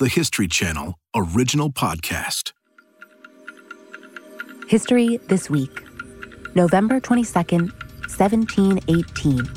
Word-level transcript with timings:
the 0.00 0.08
History 0.08 0.48
Channel 0.48 0.98
original 1.14 1.70
podcast. 1.70 2.50
History 4.66 5.18
This 5.28 5.48
Week, 5.48 5.84
November 6.56 6.98
22nd, 6.98 7.70
1718. 8.10 9.48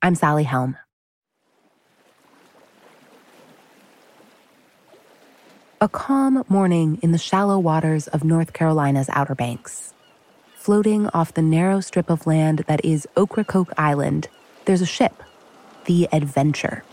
I'm 0.00 0.14
Sally 0.14 0.44
Helm. 0.44 0.78
A 5.82 5.88
calm 5.90 6.44
morning 6.48 6.98
in 7.02 7.12
the 7.12 7.18
shallow 7.18 7.58
waters 7.58 8.06
of 8.08 8.24
North 8.24 8.54
Carolina's 8.54 9.10
Outer 9.10 9.34
Banks. 9.34 9.92
Floating 10.54 11.08
off 11.08 11.34
the 11.34 11.42
narrow 11.42 11.80
strip 11.80 12.08
of 12.08 12.26
land 12.26 12.64
that 12.68 12.82
is 12.82 13.06
Ocracoke 13.18 13.74
Island, 13.76 14.28
there's 14.64 14.80
a 14.80 14.86
ship 14.86 15.22
the 15.84 16.08
Adventure. 16.12 16.84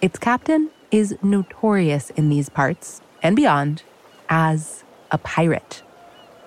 Its 0.00 0.18
captain 0.18 0.70
is 0.90 1.16
notorious 1.22 2.10
in 2.10 2.28
these 2.28 2.48
parts 2.48 3.00
and 3.22 3.34
beyond 3.34 3.82
as 4.28 4.84
a 5.10 5.18
pirate. 5.18 5.82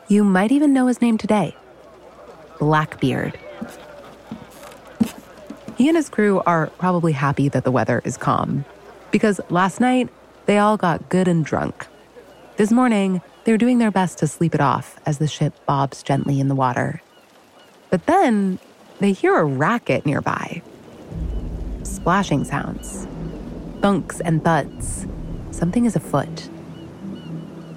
You 0.07 0.23
might 0.23 0.51
even 0.51 0.73
know 0.73 0.87
his 0.87 1.01
name 1.01 1.17
today 1.17 1.55
Blackbeard. 2.59 3.39
He 5.77 5.87
and 5.87 5.95
his 5.95 6.09
crew 6.09 6.41
are 6.45 6.67
probably 6.77 7.13
happy 7.13 7.47
that 7.49 7.63
the 7.63 7.71
weather 7.71 8.01
is 8.03 8.17
calm 8.17 8.65
because 9.11 9.39
last 9.49 9.79
night 9.79 10.09
they 10.45 10.57
all 10.57 10.77
got 10.77 11.09
good 11.09 11.27
and 11.27 11.45
drunk. 11.45 11.87
This 12.57 12.71
morning, 12.71 13.21
they're 13.45 13.57
doing 13.57 13.77
their 13.77 13.91
best 13.91 14.17
to 14.19 14.27
sleep 14.27 14.53
it 14.53 14.61
off 14.61 14.99
as 15.05 15.17
the 15.17 15.27
ship 15.27 15.53
bobs 15.65 16.03
gently 16.03 16.39
in 16.39 16.49
the 16.49 16.55
water. 16.55 17.01
But 17.89 18.05
then 18.05 18.59
they 18.99 19.13
hear 19.13 19.37
a 19.37 19.45
racket 19.45 20.05
nearby 20.05 20.61
splashing 21.89 22.43
sounds, 22.43 23.07
thunks 23.81 24.21
and 24.21 24.43
thuds. 24.43 25.07
Something 25.51 25.85
is 25.85 25.95
afoot. 25.95 26.49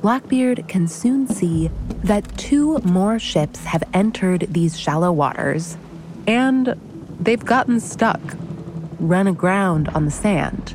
Blackbeard 0.02 0.66
can 0.68 0.88
soon 0.88 1.28
see 1.28 1.70
that 2.02 2.36
two 2.36 2.78
more 2.78 3.18
ships 3.18 3.64
have 3.64 3.84
entered 3.94 4.46
these 4.50 4.78
shallow 4.78 5.12
waters 5.12 5.76
and 6.26 6.74
they've 7.20 7.44
gotten 7.44 7.78
stuck, 7.78 8.20
run 8.98 9.26
aground 9.26 9.88
on 9.90 10.04
the 10.04 10.10
sand. 10.10 10.74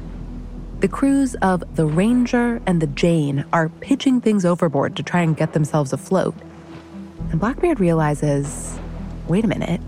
The 0.79 0.87
crews 0.87 1.35
of 1.35 1.63
the 1.75 1.85
Ranger 1.85 2.61
and 2.65 2.81
the 2.81 2.87
Jane 2.87 3.43
are 3.51 3.67
pitching 3.67 4.21
things 4.21 4.45
overboard 4.45 4.95
to 4.95 5.03
try 5.03 5.21
and 5.21 5.35
get 5.35 5.53
themselves 5.53 5.91
afloat. 5.91 6.35
And 7.31 7.39
Blackbeard 7.39 7.79
realizes 7.79 8.79
wait 9.27 9.43
a 9.43 9.47
minute, 9.47 9.81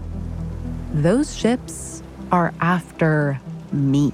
those 0.94 1.36
ships 1.36 2.04
are 2.32 2.54
after 2.60 3.40
me. 3.72 4.12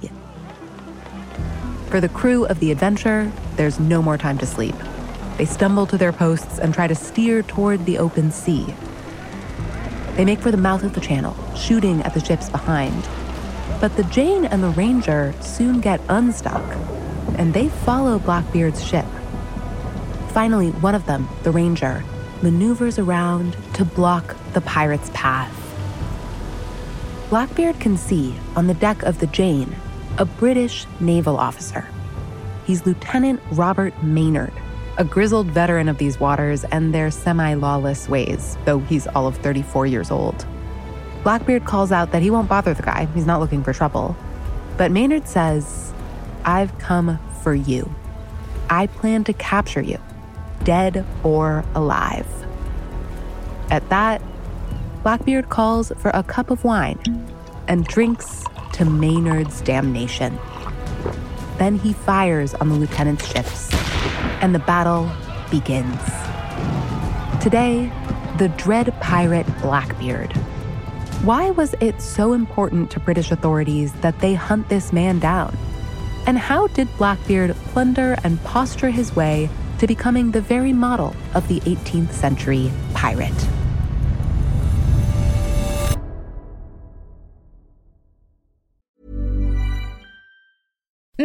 For 1.88 2.00
the 2.00 2.08
crew 2.08 2.44
of 2.46 2.60
the 2.60 2.72
adventure, 2.72 3.30
there's 3.56 3.78
no 3.78 4.02
more 4.02 4.18
time 4.18 4.38
to 4.38 4.46
sleep. 4.46 4.74
They 5.38 5.44
stumble 5.44 5.86
to 5.86 5.98
their 5.98 6.12
posts 6.12 6.58
and 6.58 6.72
try 6.72 6.86
to 6.86 6.94
steer 6.94 7.42
toward 7.42 7.84
the 7.84 7.98
open 7.98 8.30
sea. 8.30 8.74
They 10.16 10.24
make 10.24 10.40
for 10.40 10.50
the 10.50 10.56
mouth 10.56 10.82
of 10.82 10.94
the 10.94 11.00
channel, 11.00 11.36
shooting 11.54 12.00
at 12.02 12.14
the 12.14 12.24
ships 12.24 12.48
behind. 12.48 13.06
But 13.80 13.96
the 13.96 14.04
Jane 14.04 14.46
and 14.46 14.62
the 14.62 14.70
Ranger 14.70 15.34
soon 15.40 15.80
get 15.80 16.00
unstuck, 16.08 16.64
and 17.36 17.52
they 17.52 17.68
follow 17.68 18.18
Blackbeard's 18.18 18.82
ship. 18.82 19.04
Finally, 20.30 20.70
one 20.70 20.94
of 20.94 21.06
them, 21.06 21.28
the 21.42 21.50
Ranger, 21.50 22.02
maneuvers 22.42 22.98
around 22.98 23.56
to 23.74 23.84
block 23.84 24.36
the 24.54 24.60
pirate's 24.62 25.10
path. 25.12 25.65
Blackbeard 27.28 27.80
can 27.80 27.96
see 27.96 28.36
on 28.54 28.68
the 28.68 28.74
deck 28.74 29.02
of 29.02 29.18
the 29.18 29.26
Jane 29.26 29.74
a 30.18 30.24
British 30.24 30.86
naval 31.00 31.36
officer. 31.36 31.88
He's 32.64 32.86
Lieutenant 32.86 33.40
Robert 33.50 34.00
Maynard, 34.00 34.52
a 34.96 35.04
grizzled 35.04 35.48
veteran 35.48 35.88
of 35.88 35.98
these 35.98 36.20
waters 36.20 36.62
and 36.64 36.94
their 36.94 37.10
semi 37.10 37.54
lawless 37.54 38.08
ways, 38.08 38.56
though 38.64 38.78
he's 38.78 39.08
all 39.08 39.26
of 39.26 39.36
34 39.38 39.86
years 39.86 40.12
old. 40.12 40.46
Blackbeard 41.24 41.64
calls 41.64 41.90
out 41.90 42.12
that 42.12 42.22
he 42.22 42.30
won't 42.30 42.48
bother 42.48 42.74
the 42.74 42.84
guy, 42.84 43.06
he's 43.06 43.26
not 43.26 43.40
looking 43.40 43.64
for 43.64 43.72
trouble. 43.72 44.16
But 44.76 44.92
Maynard 44.92 45.26
says, 45.26 45.92
I've 46.44 46.78
come 46.78 47.18
for 47.42 47.56
you. 47.56 47.92
I 48.70 48.86
plan 48.86 49.24
to 49.24 49.32
capture 49.32 49.82
you, 49.82 49.98
dead 50.62 51.04
or 51.24 51.64
alive. 51.74 52.28
At 53.68 53.88
that, 53.88 54.22
Blackbeard 55.06 55.50
calls 55.50 55.92
for 55.98 56.10
a 56.14 56.24
cup 56.24 56.50
of 56.50 56.64
wine 56.64 56.98
and 57.68 57.86
drinks 57.86 58.42
to 58.72 58.84
Maynard's 58.84 59.60
damnation. 59.60 60.36
Then 61.58 61.78
he 61.78 61.92
fires 61.92 62.54
on 62.54 62.70
the 62.70 62.74
lieutenant's 62.74 63.24
ships, 63.24 63.72
and 64.40 64.52
the 64.52 64.58
battle 64.58 65.08
begins. 65.48 66.00
Today, 67.40 67.88
the 68.38 68.48
dread 68.56 68.92
pirate 69.00 69.46
Blackbeard. 69.62 70.32
Why 71.22 71.52
was 71.52 71.76
it 71.80 72.02
so 72.02 72.32
important 72.32 72.90
to 72.90 72.98
British 72.98 73.30
authorities 73.30 73.92
that 74.00 74.18
they 74.18 74.34
hunt 74.34 74.68
this 74.68 74.92
man 74.92 75.20
down? 75.20 75.56
And 76.26 76.36
how 76.36 76.66
did 76.66 76.88
Blackbeard 76.96 77.54
plunder 77.70 78.16
and 78.24 78.42
posture 78.42 78.90
his 78.90 79.14
way 79.14 79.50
to 79.78 79.86
becoming 79.86 80.32
the 80.32 80.40
very 80.40 80.72
model 80.72 81.14
of 81.32 81.46
the 81.46 81.60
18th 81.60 82.10
century 82.10 82.72
pirate? 82.92 83.55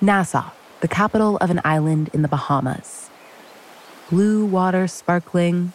Nassau, 0.00 0.50
the 0.80 0.86
capital 0.86 1.38
of 1.38 1.50
an 1.50 1.60
island 1.64 2.10
in 2.12 2.22
the 2.22 2.28
Bahamas. 2.28 3.10
Blue 4.10 4.46
water 4.46 4.86
sparkling, 4.86 5.72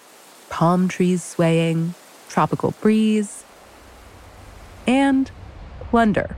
palm 0.49 0.87
trees 0.87 1.21
swaying, 1.21 1.93
tropical 2.29 2.71
breeze, 2.79 3.43
and 4.87 5.29
plunder, 5.89 6.37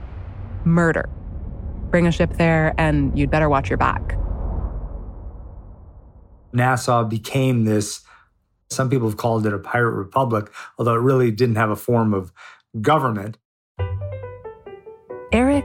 murder. 0.64 1.08
Bring 1.90 2.08
a 2.08 2.10
ship 2.10 2.32
there, 2.34 2.74
and 2.76 3.16
you'd 3.16 3.30
better 3.30 3.48
watch 3.48 3.70
your 3.70 3.78
back. 3.78 4.18
Nassau 6.52 7.04
became 7.04 7.66
this, 7.66 8.00
some 8.68 8.90
people 8.90 9.08
have 9.08 9.16
called 9.16 9.46
it 9.46 9.52
a 9.52 9.58
pirate 9.58 9.92
republic, 9.92 10.50
although 10.76 10.94
it 10.94 11.00
really 11.02 11.30
didn't 11.30 11.56
have 11.56 11.70
a 11.70 11.76
form 11.76 12.12
of 12.12 12.32
government. 12.80 13.38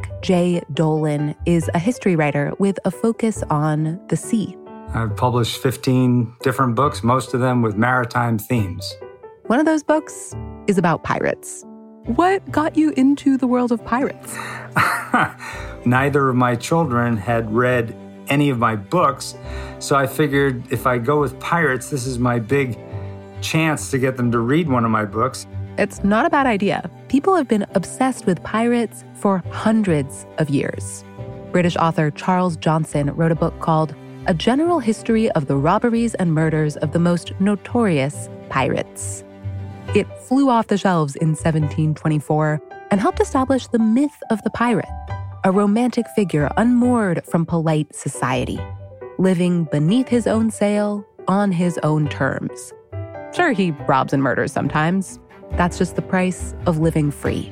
Eric 0.01 0.21
J. 0.21 0.61
Dolin 0.73 1.35
is 1.45 1.69
a 1.73 1.79
history 1.79 2.15
writer 2.15 2.53
with 2.57 2.79
a 2.85 2.91
focus 2.91 3.43
on 3.49 3.99
the 4.07 4.17
sea. 4.17 4.55
I've 4.93 5.15
published 5.15 5.61
15 5.61 6.35
different 6.41 6.75
books, 6.75 7.03
most 7.03 7.33
of 7.33 7.39
them 7.39 7.61
with 7.61 7.75
maritime 7.75 8.37
themes. 8.37 8.95
One 9.45 9.59
of 9.59 9.65
those 9.65 9.83
books 9.83 10.35
is 10.67 10.77
about 10.77 11.03
pirates. 11.03 11.65
What 12.05 12.49
got 12.51 12.75
you 12.75 12.91
into 12.97 13.37
the 13.37 13.45
world 13.45 13.71
of 13.71 13.83
pirates? 13.85 14.35
Neither 15.85 16.29
of 16.29 16.35
my 16.35 16.55
children 16.55 17.15
had 17.15 17.53
read 17.53 17.95
any 18.27 18.49
of 18.49 18.57
my 18.57 18.75
books, 18.75 19.35
so 19.79 19.95
I 19.95 20.07
figured 20.07 20.71
if 20.71 20.87
I 20.87 20.97
go 20.97 21.19
with 21.19 21.39
pirates, 21.39 21.89
this 21.89 22.07
is 22.07 22.17
my 22.17 22.39
big 22.39 22.79
chance 23.41 23.91
to 23.91 23.99
get 23.99 24.17
them 24.17 24.31
to 24.31 24.39
read 24.39 24.67
one 24.67 24.85
of 24.85 24.91
my 24.91 25.05
books. 25.05 25.45
It's 25.77 26.03
not 26.03 26.25
a 26.25 26.29
bad 26.29 26.45
idea. 26.45 26.89
People 27.07 27.35
have 27.35 27.47
been 27.47 27.65
obsessed 27.75 28.25
with 28.25 28.43
pirates 28.43 29.03
for 29.15 29.43
hundreds 29.51 30.25
of 30.37 30.49
years. 30.49 31.03
British 31.51 31.75
author 31.77 32.11
Charles 32.11 32.57
Johnson 32.57 33.11
wrote 33.15 33.31
a 33.31 33.35
book 33.35 33.59
called 33.59 33.95
A 34.27 34.33
General 34.33 34.79
History 34.79 35.31
of 35.31 35.47
the 35.47 35.55
Robberies 35.55 36.13
and 36.15 36.33
Murders 36.33 36.77
of 36.77 36.91
the 36.91 36.99
Most 36.99 37.33
Notorious 37.39 38.29
Pirates. 38.49 39.23
It 39.95 40.07
flew 40.23 40.49
off 40.49 40.67
the 40.67 40.77
shelves 40.77 41.15
in 41.15 41.29
1724 41.29 42.61
and 42.91 43.01
helped 43.01 43.21
establish 43.21 43.67
the 43.67 43.79
myth 43.79 44.15
of 44.29 44.41
the 44.43 44.49
pirate. 44.49 44.85
a 45.43 45.51
romantic 45.51 46.05
figure 46.15 46.51
unmoored 46.57 47.25
from 47.25 47.45
polite 47.45 47.93
society, 47.95 48.59
living 49.17 49.63
beneath 49.65 50.07
his 50.07 50.27
own 50.27 50.51
sail 50.51 51.05
on 51.27 51.51
his 51.51 51.79
own 51.83 52.07
terms. 52.09 52.73
Sure, 53.33 53.51
he 53.51 53.71
robs 53.87 54.13
and 54.13 54.21
murders 54.21 54.51
sometimes. 54.51 55.19
That's 55.53 55.77
just 55.77 55.95
the 55.95 56.01
price 56.01 56.53
of 56.65 56.79
living 56.79 57.11
free. 57.11 57.51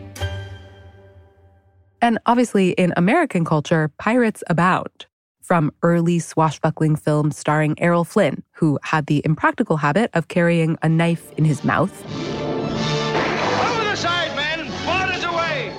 And 2.01 2.17
obviously, 2.25 2.71
in 2.71 2.93
American 2.95 3.43
culture, 3.43 3.91
pirates 3.97 4.43
abound. 4.47 5.05
From 5.41 5.71
early 5.81 6.19
swashbuckling 6.19 6.95
films 6.95 7.37
starring 7.37 7.79
Errol 7.79 8.03
Flynn, 8.03 8.43
who 8.51 8.79
had 8.83 9.07
the 9.07 9.21
impractical 9.25 9.77
habit 9.77 10.11
of 10.13 10.27
carrying 10.27 10.77
a 10.83 10.87
knife 10.89 11.31
in 11.37 11.45
his 11.45 11.63
mouth. 11.63 12.05
Over 12.05 13.83
the 13.83 13.95
side, 13.95 14.35
men! 14.35 14.71
Waters 14.85 15.23
away! 15.23 15.73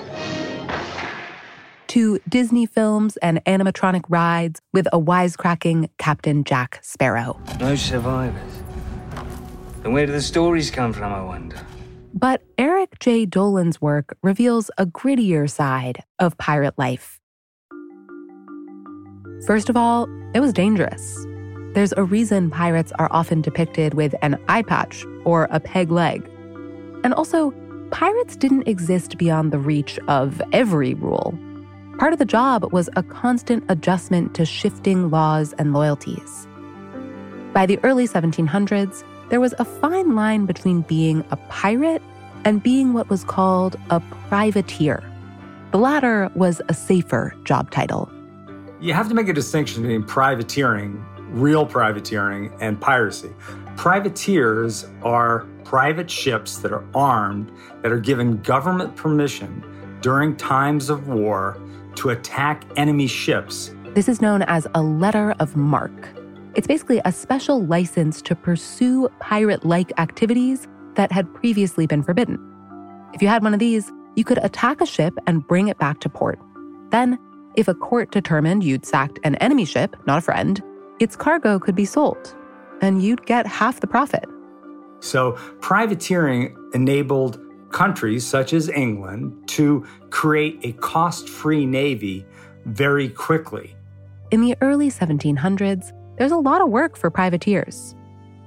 To 1.87 2.19
Disney 2.27 2.65
films 2.65 3.17
and 3.17 3.43
animatronic 3.45 4.03
rides 4.09 4.61
with 4.73 4.87
a 4.91 4.99
wisecracking 4.99 5.89
Captain 5.97 6.43
Jack 6.43 6.79
Sparrow. 6.83 7.39
No 7.59 7.75
survivors. 7.75 8.63
Then 9.83 9.93
where 9.93 10.05
do 10.05 10.11
the 10.11 10.21
stories 10.21 10.69
come 10.69 10.93
from, 10.93 11.11
I 11.13 11.23
wonder? 11.23 11.65
But 12.13 12.41
Eric 12.57 12.99
J. 12.99 13.25
Dolin's 13.25 13.81
work 13.81 14.17
reveals 14.21 14.69
a 14.77 14.85
grittier 14.85 15.49
side 15.49 16.03
of 16.19 16.37
pirate 16.37 16.77
life. 16.77 17.19
First 19.47 19.69
of 19.69 19.77
all, 19.77 20.07
it 20.33 20.39
was 20.39 20.53
dangerous. 20.53 21.25
There's 21.73 21.93
a 21.93 22.03
reason 22.03 22.49
pirates 22.49 22.91
are 22.99 23.07
often 23.11 23.41
depicted 23.41 23.93
with 23.93 24.13
an 24.21 24.37
eye 24.49 24.61
patch 24.61 25.05
or 25.23 25.47
a 25.51 25.59
peg 25.59 25.89
leg. 25.89 26.29
And 27.03 27.13
also, 27.13 27.51
pirates 27.91 28.35
didn't 28.35 28.67
exist 28.67 29.17
beyond 29.17 29.51
the 29.51 29.59
reach 29.59 29.97
of 30.07 30.41
every 30.51 30.93
rule. 30.95 31.37
Part 31.97 32.13
of 32.13 32.19
the 32.19 32.25
job 32.25 32.71
was 32.73 32.89
a 32.95 33.03
constant 33.03 33.63
adjustment 33.69 34.33
to 34.35 34.45
shifting 34.45 35.09
laws 35.09 35.53
and 35.57 35.71
loyalties. 35.71 36.47
By 37.53 37.65
the 37.65 37.79
early 37.83 38.07
1700s, 38.07 39.03
there 39.31 39.39
was 39.39 39.55
a 39.59 39.65
fine 39.65 40.13
line 40.13 40.45
between 40.45 40.81
being 40.81 41.23
a 41.31 41.37
pirate 41.47 42.03
and 42.43 42.61
being 42.61 42.91
what 42.91 43.09
was 43.09 43.23
called 43.23 43.77
a 43.89 44.01
privateer. 44.27 45.01
The 45.71 45.77
latter 45.77 46.29
was 46.35 46.61
a 46.67 46.73
safer 46.73 47.33
job 47.45 47.71
title. 47.71 48.11
You 48.81 48.93
have 48.93 49.07
to 49.07 49.13
make 49.13 49.29
a 49.29 49.33
distinction 49.33 49.83
between 49.83 50.03
privateering, 50.03 51.01
real 51.29 51.65
privateering, 51.65 52.51
and 52.59 52.79
piracy. 52.79 53.29
Privateers 53.77 54.85
are 55.01 55.47
private 55.63 56.11
ships 56.11 56.57
that 56.57 56.73
are 56.73 56.83
armed, 56.93 57.53
that 57.83 57.91
are 57.93 58.01
given 58.01 58.41
government 58.41 58.97
permission 58.97 59.63
during 60.01 60.35
times 60.35 60.89
of 60.89 61.07
war 61.07 61.57
to 61.95 62.09
attack 62.09 62.65
enemy 62.75 63.07
ships. 63.07 63.73
This 63.93 64.09
is 64.09 64.19
known 64.19 64.41
as 64.41 64.67
a 64.75 64.81
letter 64.81 65.35
of 65.39 65.55
marque. 65.55 66.09
It's 66.53 66.67
basically 66.67 66.99
a 67.05 67.13
special 67.13 67.65
license 67.65 68.21
to 68.23 68.35
pursue 68.35 69.09
pirate 69.19 69.65
like 69.65 69.93
activities 69.97 70.67
that 70.95 71.09
had 71.11 71.33
previously 71.33 71.87
been 71.87 72.03
forbidden. 72.03 72.37
If 73.13 73.21
you 73.21 73.29
had 73.29 73.41
one 73.41 73.53
of 73.53 73.59
these, 73.59 73.89
you 74.15 74.25
could 74.25 74.39
attack 74.39 74.81
a 74.81 74.85
ship 74.85 75.13
and 75.27 75.47
bring 75.47 75.69
it 75.69 75.77
back 75.77 76.01
to 76.01 76.09
port. 76.09 76.39
Then, 76.89 77.17
if 77.55 77.69
a 77.69 77.73
court 77.73 78.11
determined 78.11 78.65
you'd 78.65 78.85
sacked 78.85 79.17
an 79.23 79.35
enemy 79.35 79.63
ship, 79.63 79.95
not 80.05 80.17
a 80.17 80.21
friend, 80.21 80.61
its 80.99 81.15
cargo 81.15 81.57
could 81.57 81.75
be 81.75 81.85
sold, 81.85 82.35
and 82.81 83.01
you'd 83.01 83.25
get 83.25 83.47
half 83.47 83.79
the 83.79 83.87
profit. 83.87 84.25
So, 84.99 85.33
privateering 85.61 86.55
enabled 86.73 87.39
countries 87.71 88.25
such 88.27 88.51
as 88.51 88.67
England 88.67 89.47
to 89.47 89.85
create 90.09 90.59
a 90.63 90.73
cost 90.73 91.29
free 91.29 91.65
navy 91.65 92.25
very 92.65 93.07
quickly. 93.07 93.73
In 94.31 94.41
the 94.41 94.57
early 94.61 94.89
1700s, 94.89 95.91
there's 96.21 96.31
a 96.31 96.37
lot 96.37 96.61
of 96.61 96.69
work 96.69 96.95
for 96.95 97.09
privateers. 97.09 97.95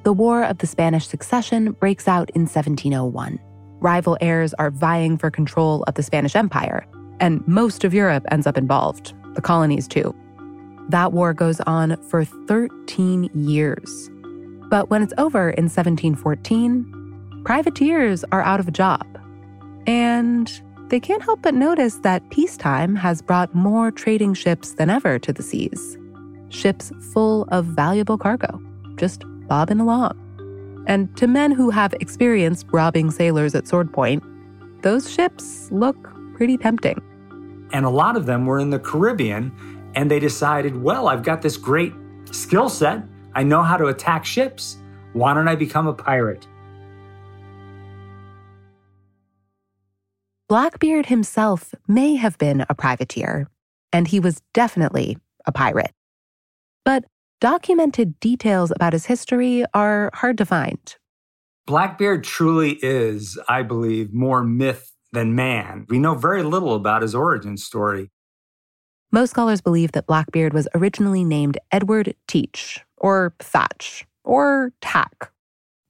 The 0.04 0.12
War 0.12 0.44
of 0.44 0.58
the 0.58 0.66
Spanish 0.68 1.08
Succession 1.08 1.72
breaks 1.72 2.06
out 2.06 2.30
in 2.30 2.42
1701. 2.42 3.40
Rival 3.80 4.16
heirs 4.20 4.54
are 4.60 4.70
vying 4.70 5.18
for 5.18 5.28
control 5.28 5.82
of 5.88 5.94
the 5.94 6.02
Spanish 6.04 6.36
Empire, 6.36 6.86
and 7.18 7.42
most 7.48 7.82
of 7.82 7.92
Europe 7.92 8.24
ends 8.30 8.46
up 8.46 8.56
involved, 8.56 9.12
the 9.34 9.40
colonies 9.40 9.88
too. 9.88 10.14
That 10.90 11.12
war 11.12 11.34
goes 11.34 11.60
on 11.62 12.00
for 12.10 12.24
13 12.24 13.28
years. 13.34 14.08
But 14.70 14.88
when 14.88 15.02
it's 15.02 15.14
over 15.18 15.50
in 15.50 15.64
1714, 15.64 17.42
privateers 17.44 18.24
are 18.30 18.42
out 18.42 18.60
of 18.60 18.68
a 18.68 18.70
job. 18.70 19.04
And 19.88 20.62
they 20.90 21.00
can't 21.00 21.24
help 21.24 21.42
but 21.42 21.54
notice 21.54 21.96
that 22.04 22.30
peacetime 22.30 22.94
has 22.94 23.20
brought 23.20 23.52
more 23.52 23.90
trading 23.90 24.34
ships 24.34 24.74
than 24.74 24.90
ever 24.90 25.18
to 25.18 25.32
the 25.32 25.42
seas 25.42 25.98
ships 26.54 26.92
full 27.12 27.44
of 27.48 27.64
valuable 27.66 28.16
cargo, 28.16 28.60
just 28.96 29.24
bobbing 29.48 29.80
along. 29.80 30.20
And 30.86 31.14
to 31.16 31.26
men 31.26 31.50
who 31.50 31.70
have 31.70 31.94
experience 31.94 32.64
robbing 32.72 33.10
sailors 33.10 33.54
at 33.54 33.66
sword 33.66 33.92
point, 33.92 34.22
those 34.82 35.10
ships 35.10 35.70
look 35.70 35.96
pretty 36.34 36.56
tempting. 36.56 37.00
And 37.72 37.84
a 37.84 37.90
lot 37.90 38.16
of 38.16 38.26
them 38.26 38.46
were 38.46 38.58
in 38.58 38.70
the 38.70 38.78
Caribbean, 38.78 39.52
and 39.94 40.10
they 40.10 40.20
decided, 40.20 40.82
well, 40.82 41.08
I've 41.08 41.22
got 41.22 41.42
this 41.42 41.56
great 41.56 41.92
skill 42.30 42.68
set. 42.68 43.02
I 43.34 43.42
know 43.42 43.62
how 43.62 43.76
to 43.76 43.86
attack 43.86 44.24
ships. 44.24 44.76
Why 45.12 45.34
don't 45.34 45.48
I 45.48 45.56
become 45.56 45.86
a 45.86 45.94
pirate? 45.94 46.46
Blackbeard 50.48 51.06
himself 51.06 51.74
may 51.88 52.16
have 52.16 52.36
been 52.36 52.66
a 52.68 52.74
privateer, 52.74 53.48
and 53.92 54.06
he 54.06 54.20
was 54.20 54.42
definitely 54.52 55.16
a 55.46 55.52
pirate. 55.52 55.92
But 56.84 57.04
documented 57.40 58.18
details 58.20 58.72
about 58.74 58.92
his 58.92 59.06
history 59.06 59.64
are 59.74 60.10
hard 60.14 60.38
to 60.38 60.46
find. 60.46 60.96
Blackbeard 61.66 62.24
truly 62.24 62.78
is, 62.82 63.38
I 63.48 63.62
believe, 63.62 64.12
more 64.12 64.44
myth 64.44 64.92
than 65.12 65.34
man. 65.34 65.86
We 65.88 65.98
know 65.98 66.14
very 66.14 66.42
little 66.42 66.74
about 66.74 67.02
his 67.02 67.14
origin 67.14 67.56
story. 67.56 68.10
Most 69.12 69.30
scholars 69.30 69.60
believe 69.60 69.92
that 69.92 70.06
Blackbeard 70.06 70.52
was 70.52 70.68
originally 70.74 71.24
named 71.24 71.56
Edward 71.70 72.14
Teach, 72.26 72.80
or 72.96 73.34
Thatch, 73.38 74.04
or 74.24 74.72
Tack. 74.80 75.30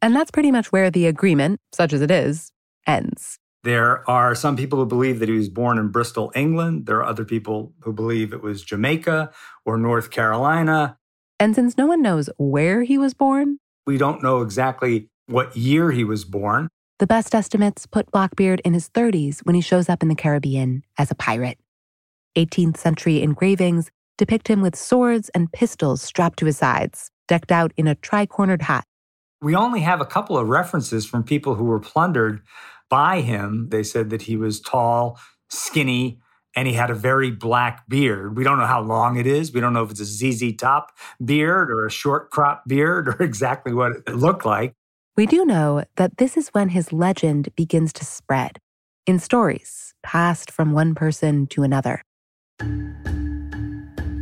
And 0.02 0.14
that's 0.14 0.30
pretty 0.30 0.52
much 0.52 0.70
where 0.70 0.90
the 0.90 1.06
agreement, 1.06 1.60
such 1.72 1.92
as 1.92 2.02
it 2.02 2.10
is, 2.10 2.52
ends. 2.86 3.38
There 3.64 4.08
are 4.08 4.34
some 4.34 4.56
people 4.56 4.78
who 4.78 4.84
believe 4.84 5.20
that 5.20 5.28
he 5.30 5.36
was 5.36 5.48
born 5.48 5.78
in 5.78 5.88
Bristol, 5.88 6.30
England. 6.34 6.84
There 6.84 6.98
are 6.98 7.04
other 7.04 7.24
people 7.24 7.72
who 7.80 7.94
believe 7.94 8.34
it 8.34 8.42
was 8.42 8.62
Jamaica 8.62 9.32
or 9.64 9.78
North 9.78 10.10
Carolina. 10.10 10.98
And 11.40 11.54
since 11.54 11.78
no 11.78 11.86
one 11.86 12.02
knows 12.02 12.28
where 12.36 12.82
he 12.82 12.98
was 12.98 13.14
born, 13.14 13.58
we 13.86 13.96
don't 13.96 14.22
know 14.22 14.42
exactly 14.42 15.08
what 15.28 15.56
year 15.56 15.92
he 15.92 16.04
was 16.04 16.26
born. 16.26 16.68
The 16.98 17.06
best 17.06 17.34
estimates 17.34 17.86
put 17.86 18.10
Blackbeard 18.10 18.60
in 18.66 18.74
his 18.74 18.90
30s 18.90 19.40
when 19.46 19.54
he 19.54 19.62
shows 19.62 19.88
up 19.88 20.02
in 20.02 20.10
the 20.10 20.14
Caribbean 20.14 20.82
as 20.98 21.10
a 21.10 21.14
pirate. 21.14 21.58
18th 22.36 22.76
century 22.76 23.22
engravings 23.22 23.90
depict 24.18 24.46
him 24.46 24.60
with 24.60 24.76
swords 24.76 25.30
and 25.30 25.50
pistols 25.52 26.02
strapped 26.02 26.38
to 26.40 26.46
his 26.46 26.58
sides, 26.58 27.10
decked 27.28 27.50
out 27.50 27.72
in 27.78 27.86
a 27.86 27.94
tri 27.94 28.26
cornered 28.26 28.60
hat. 28.60 28.84
We 29.40 29.54
only 29.54 29.80
have 29.80 30.00
a 30.00 30.06
couple 30.06 30.38
of 30.38 30.48
references 30.48 31.04
from 31.04 31.22
people 31.22 31.54
who 31.54 31.64
were 31.64 31.80
plundered 31.80 32.42
by 32.94 33.22
him. 33.22 33.70
They 33.70 33.82
said 33.82 34.10
that 34.10 34.22
he 34.22 34.36
was 34.36 34.60
tall, 34.60 35.18
skinny, 35.50 36.20
and 36.54 36.68
he 36.68 36.74
had 36.74 36.90
a 36.90 36.94
very 36.94 37.32
black 37.32 37.88
beard. 37.88 38.36
We 38.36 38.44
don't 38.44 38.56
know 38.56 38.66
how 38.66 38.82
long 38.82 39.16
it 39.16 39.26
is. 39.26 39.52
We 39.52 39.60
don't 39.60 39.72
know 39.72 39.82
if 39.82 39.90
it's 39.90 39.98
a 39.98 40.04
ZZ 40.04 40.54
Top 40.56 40.92
beard 41.24 41.72
or 41.72 41.86
a 41.86 41.90
short 41.90 42.30
crop 42.30 42.62
beard 42.68 43.08
or 43.08 43.16
exactly 43.20 43.74
what 43.74 43.96
it 44.06 44.14
looked 44.14 44.46
like. 44.46 44.74
We 45.16 45.26
do 45.26 45.44
know 45.44 45.82
that 45.96 46.18
this 46.18 46.36
is 46.36 46.50
when 46.50 46.68
his 46.68 46.92
legend 46.92 47.48
begins 47.56 47.92
to 47.94 48.04
spread 48.04 48.60
in 49.06 49.18
stories 49.18 49.92
passed 50.04 50.52
from 50.52 50.70
one 50.70 50.94
person 50.94 51.48
to 51.48 51.64
another. 51.64 52.00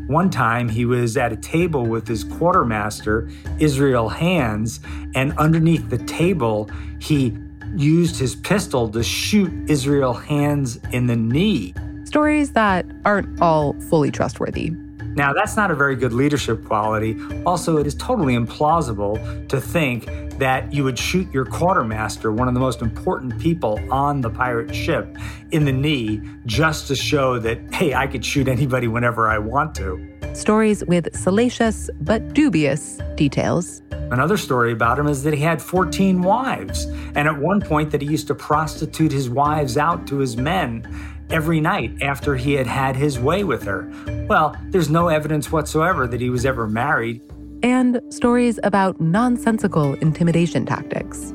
One 0.06 0.30
time 0.30 0.70
he 0.70 0.86
was 0.86 1.18
at 1.18 1.30
a 1.30 1.36
table 1.36 1.84
with 1.84 2.08
his 2.08 2.24
quartermaster, 2.24 3.30
Israel 3.58 4.08
Hands, 4.08 4.80
and 5.14 5.36
underneath 5.36 5.90
the 5.90 5.98
table, 5.98 6.70
he 6.98 7.36
used 7.76 8.18
his 8.18 8.34
pistol 8.34 8.88
to 8.90 9.02
shoot 9.02 9.52
Israel 9.68 10.14
Hands 10.14 10.76
in 10.92 11.06
the 11.06 11.16
knee. 11.16 11.74
Stories 12.04 12.52
that 12.52 12.86
aren't 13.04 13.40
all 13.40 13.74
fully 13.88 14.10
trustworthy. 14.10 14.70
Now, 15.14 15.32
that's 15.32 15.56
not 15.56 15.70
a 15.70 15.74
very 15.74 15.94
good 15.94 16.12
leadership 16.12 16.64
quality. 16.64 17.18
Also, 17.44 17.76
it 17.76 17.86
is 17.86 17.94
totally 17.94 18.34
implausible 18.34 19.48
to 19.48 19.60
think 19.60 20.06
that 20.42 20.72
you 20.72 20.82
would 20.82 20.98
shoot 20.98 21.32
your 21.32 21.44
quartermaster, 21.44 22.32
one 22.32 22.48
of 22.48 22.54
the 22.54 22.58
most 22.58 22.82
important 22.82 23.38
people 23.38 23.78
on 23.92 24.20
the 24.22 24.28
pirate 24.28 24.74
ship, 24.74 25.16
in 25.52 25.64
the 25.64 25.70
knee 25.70 26.20
just 26.46 26.88
to 26.88 26.96
show 26.96 27.38
that, 27.38 27.60
hey, 27.72 27.94
I 27.94 28.08
could 28.08 28.24
shoot 28.24 28.48
anybody 28.48 28.88
whenever 28.88 29.28
I 29.28 29.38
want 29.38 29.72
to. 29.76 30.04
Stories 30.34 30.84
with 30.86 31.16
salacious 31.16 31.88
but 32.00 32.34
dubious 32.34 32.98
details. 33.14 33.82
Another 34.10 34.36
story 34.36 34.72
about 34.72 34.98
him 34.98 35.06
is 35.06 35.22
that 35.22 35.32
he 35.32 35.40
had 35.40 35.62
14 35.62 36.22
wives, 36.22 36.86
and 37.14 37.28
at 37.28 37.38
one 37.38 37.60
point 37.60 37.92
that 37.92 38.02
he 38.02 38.08
used 38.08 38.26
to 38.26 38.34
prostitute 38.34 39.12
his 39.12 39.30
wives 39.30 39.78
out 39.78 40.08
to 40.08 40.18
his 40.18 40.36
men 40.36 40.84
every 41.30 41.60
night 41.60 42.02
after 42.02 42.34
he 42.34 42.54
had 42.54 42.66
had 42.66 42.96
his 42.96 43.16
way 43.16 43.44
with 43.44 43.62
her. 43.62 43.88
Well, 44.28 44.56
there's 44.70 44.90
no 44.90 45.06
evidence 45.06 45.52
whatsoever 45.52 46.08
that 46.08 46.20
he 46.20 46.30
was 46.30 46.44
ever 46.44 46.66
married. 46.66 47.22
And 47.62 48.00
stories 48.08 48.58
about 48.64 49.00
nonsensical 49.00 49.94
intimidation 49.94 50.66
tactics. 50.66 51.32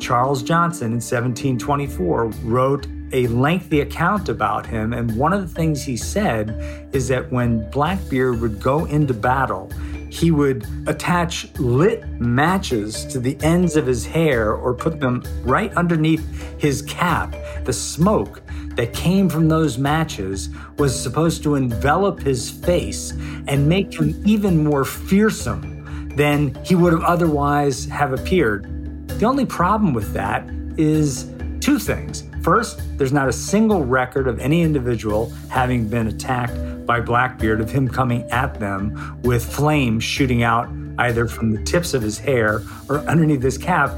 Charles 0.00 0.42
Johnson 0.42 0.88
in 0.88 1.00
1724 1.00 2.26
wrote 2.44 2.86
a 3.12 3.26
lengthy 3.28 3.80
account 3.80 4.28
about 4.28 4.66
him. 4.66 4.92
And 4.92 5.16
one 5.16 5.32
of 5.32 5.40
the 5.40 5.54
things 5.54 5.82
he 5.82 5.96
said 5.96 6.90
is 6.92 7.08
that 7.08 7.32
when 7.32 7.70
Blackbeard 7.70 8.40
would 8.40 8.60
go 8.60 8.84
into 8.84 9.14
battle, 9.14 9.70
he 10.10 10.30
would 10.30 10.66
attach 10.86 11.50
lit 11.58 12.06
matches 12.20 13.06
to 13.06 13.18
the 13.18 13.38
ends 13.42 13.76
of 13.76 13.86
his 13.86 14.04
hair 14.04 14.52
or 14.52 14.74
put 14.74 15.00
them 15.00 15.22
right 15.42 15.72
underneath 15.72 16.60
his 16.60 16.82
cap. 16.82 17.34
The 17.64 17.72
smoke 17.72 18.42
that 18.76 18.92
came 18.92 19.28
from 19.28 19.48
those 19.48 19.78
matches 19.78 20.48
was 20.78 21.00
supposed 21.00 21.42
to 21.42 21.54
envelop 21.54 22.20
his 22.20 22.50
face 22.50 23.12
and 23.46 23.68
make 23.68 23.94
him 23.94 24.20
even 24.24 24.62
more 24.62 24.84
fearsome 24.84 26.08
than 26.16 26.54
he 26.64 26.74
would 26.74 26.92
have 26.92 27.02
otherwise 27.02 27.86
have 27.86 28.12
appeared. 28.12 28.66
The 29.18 29.26
only 29.26 29.46
problem 29.46 29.94
with 29.94 30.12
that 30.12 30.48
is 30.76 31.30
two 31.60 31.78
things. 31.78 32.24
First, 32.42 32.80
there's 32.98 33.12
not 33.12 33.28
a 33.28 33.32
single 33.32 33.84
record 33.84 34.26
of 34.26 34.40
any 34.40 34.62
individual 34.62 35.30
having 35.48 35.88
been 35.88 36.08
attacked 36.08 36.86
by 36.86 37.00
Blackbeard, 37.00 37.60
of 37.60 37.70
him 37.70 37.88
coming 37.88 38.22
at 38.30 38.58
them 38.58 39.20
with 39.22 39.44
flames 39.44 40.02
shooting 40.02 40.42
out 40.42 40.68
either 40.98 41.26
from 41.26 41.52
the 41.52 41.62
tips 41.62 41.94
of 41.94 42.02
his 42.02 42.18
hair 42.18 42.62
or 42.88 42.98
underneath 43.00 43.42
his 43.42 43.56
cap. 43.56 43.90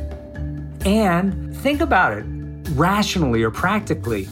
And 0.84 1.56
think 1.56 1.80
about 1.80 2.12
it 2.12 2.24
rationally 2.72 3.42
or 3.42 3.50
practically. 3.50 4.28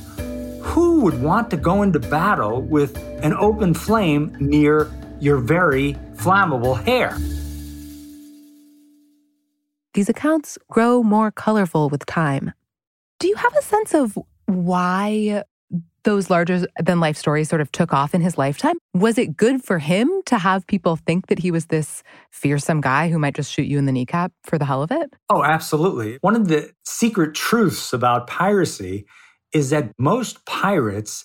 Who 0.72 1.02
would 1.02 1.20
want 1.20 1.50
to 1.50 1.58
go 1.58 1.82
into 1.82 2.00
battle 2.00 2.62
with 2.62 2.96
an 3.22 3.34
open 3.34 3.74
flame 3.74 4.34
near 4.40 4.90
your 5.20 5.36
very 5.36 5.98
flammable 6.14 6.82
hair? 6.82 7.14
These 9.92 10.08
accounts 10.08 10.56
grow 10.70 11.02
more 11.02 11.30
colorful 11.30 11.90
with 11.90 12.06
time. 12.06 12.54
Do 13.20 13.28
you 13.28 13.34
have 13.34 13.54
a 13.54 13.60
sense 13.60 13.92
of 13.92 14.18
why 14.46 15.44
those 16.04 16.30
larger 16.30 16.64
than 16.82 17.00
life 17.00 17.18
stories 17.18 17.50
sort 17.50 17.60
of 17.60 17.70
took 17.70 17.92
off 17.92 18.14
in 18.14 18.22
his 18.22 18.38
lifetime? 18.38 18.76
Was 18.94 19.18
it 19.18 19.36
good 19.36 19.62
for 19.62 19.78
him 19.78 20.10
to 20.24 20.38
have 20.38 20.66
people 20.66 20.96
think 20.96 21.26
that 21.26 21.38
he 21.38 21.50
was 21.50 21.66
this 21.66 22.02
fearsome 22.30 22.80
guy 22.80 23.10
who 23.10 23.18
might 23.18 23.34
just 23.34 23.52
shoot 23.52 23.66
you 23.66 23.76
in 23.76 23.84
the 23.84 23.92
kneecap 23.92 24.32
for 24.42 24.56
the 24.56 24.64
hell 24.64 24.82
of 24.82 24.90
it? 24.90 25.12
Oh, 25.28 25.44
absolutely. 25.44 26.16
One 26.22 26.34
of 26.34 26.48
the 26.48 26.72
secret 26.82 27.34
truths 27.34 27.92
about 27.92 28.26
piracy 28.26 29.04
is 29.52 29.70
that 29.70 29.92
most 29.98 30.44
pirates 30.46 31.24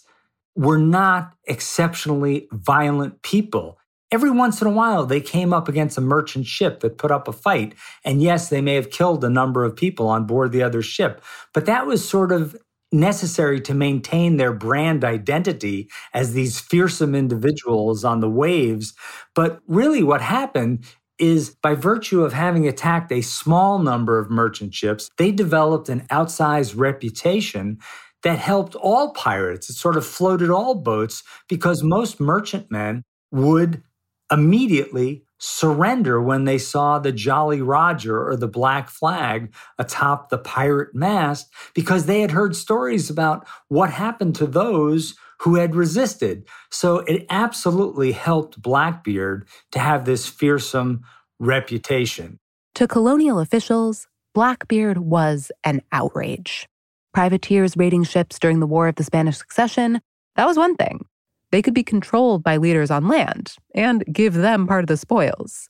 were 0.55 0.77
not 0.77 1.33
exceptionally 1.45 2.47
violent 2.51 3.21
people. 3.21 3.77
Every 4.11 4.31
once 4.31 4.61
in 4.61 4.67
a 4.67 4.71
while, 4.71 5.05
they 5.05 5.21
came 5.21 5.53
up 5.53 5.67
against 5.67 5.97
a 5.97 6.01
merchant 6.01 6.45
ship 6.45 6.79
that 6.79 6.97
put 6.97 7.11
up 7.11 7.27
a 7.27 7.33
fight. 7.33 7.75
And 8.05 8.21
yes, 8.21 8.49
they 8.49 8.61
may 8.61 8.75
have 8.75 8.89
killed 8.89 9.23
a 9.23 9.29
number 9.29 9.63
of 9.63 9.75
people 9.75 10.07
on 10.07 10.25
board 10.25 10.51
the 10.51 10.63
other 10.63 10.81
ship, 10.81 11.21
but 11.53 11.65
that 11.65 11.85
was 11.85 12.07
sort 12.07 12.31
of 12.31 12.55
necessary 12.91 13.59
to 13.59 13.73
maintain 13.73 14.37
their 14.37 14.53
brand 14.53 15.03
identity 15.03 15.89
as 16.13 16.33
these 16.33 16.59
fearsome 16.59 17.15
individuals 17.15 18.05
on 18.05 18.21
the 18.21 18.29
waves. 18.29 18.93
But 19.35 19.59
really, 19.67 20.03
what 20.03 20.21
happened 20.21 20.85
is 21.19 21.55
by 21.61 21.73
virtue 21.73 22.23
of 22.23 22.31
having 22.31 22.67
attacked 22.67 23.11
a 23.11 23.21
small 23.21 23.79
number 23.79 24.19
of 24.19 24.29
merchant 24.29 24.73
ships, 24.73 25.09
they 25.17 25.31
developed 25.31 25.89
an 25.89 26.01
outsized 26.11 26.77
reputation 26.77 27.79
that 28.23 28.39
helped 28.39 28.75
all 28.75 29.13
pirates. 29.13 29.69
It 29.69 29.73
sort 29.73 29.97
of 29.97 30.05
floated 30.05 30.49
all 30.49 30.75
boats 30.75 31.23
because 31.47 31.83
most 31.83 32.19
merchantmen 32.19 33.03
would 33.31 33.83
immediately 34.31 35.23
surrender 35.39 36.21
when 36.21 36.45
they 36.45 36.57
saw 36.57 36.97
the 36.97 37.11
Jolly 37.11 37.61
Roger 37.61 38.27
or 38.27 38.35
the 38.35 38.47
Black 38.47 38.89
Flag 38.89 39.53
atop 39.77 40.29
the 40.29 40.37
pirate 40.37 40.95
mast 40.95 41.51
because 41.75 42.05
they 42.05 42.21
had 42.21 42.31
heard 42.31 42.55
stories 42.55 43.09
about 43.09 43.47
what 43.67 43.91
happened 43.91 44.35
to 44.35 44.47
those 44.47 45.15
who 45.41 45.55
had 45.55 45.75
resisted. 45.75 46.47
So 46.71 46.99
it 46.99 47.25
absolutely 47.29 48.11
helped 48.11 48.61
Blackbeard 48.61 49.47
to 49.71 49.79
have 49.79 50.05
this 50.05 50.27
fearsome 50.27 51.03
reputation. 51.39 52.39
To 52.75 52.87
colonial 52.87 53.39
officials, 53.39 54.07
Blackbeard 54.33 54.97
was 54.97 55.51
an 55.63 55.81
outrage. 55.91 56.67
Privateers 57.13 57.77
raiding 57.77 58.03
ships 58.03 58.39
during 58.39 58.59
the 58.59 58.67
War 58.67 58.87
of 58.87 58.95
the 58.95 59.03
Spanish 59.03 59.37
Succession, 59.37 60.01
that 60.35 60.45
was 60.45 60.57
one 60.57 60.75
thing 60.75 61.05
they 61.51 61.61
could 61.61 61.73
be 61.73 61.83
controlled 61.83 62.43
by 62.43 62.57
leaders 62.57 62.91
on 62.91 63.07
land 63.07 63.55
and 63.73 64.03
give 64.11 64.33
them 64.33 64.67
part 64.67 64.83
of 64.83 64.87
the 64.87 64.97
spoils. 64.97 65.69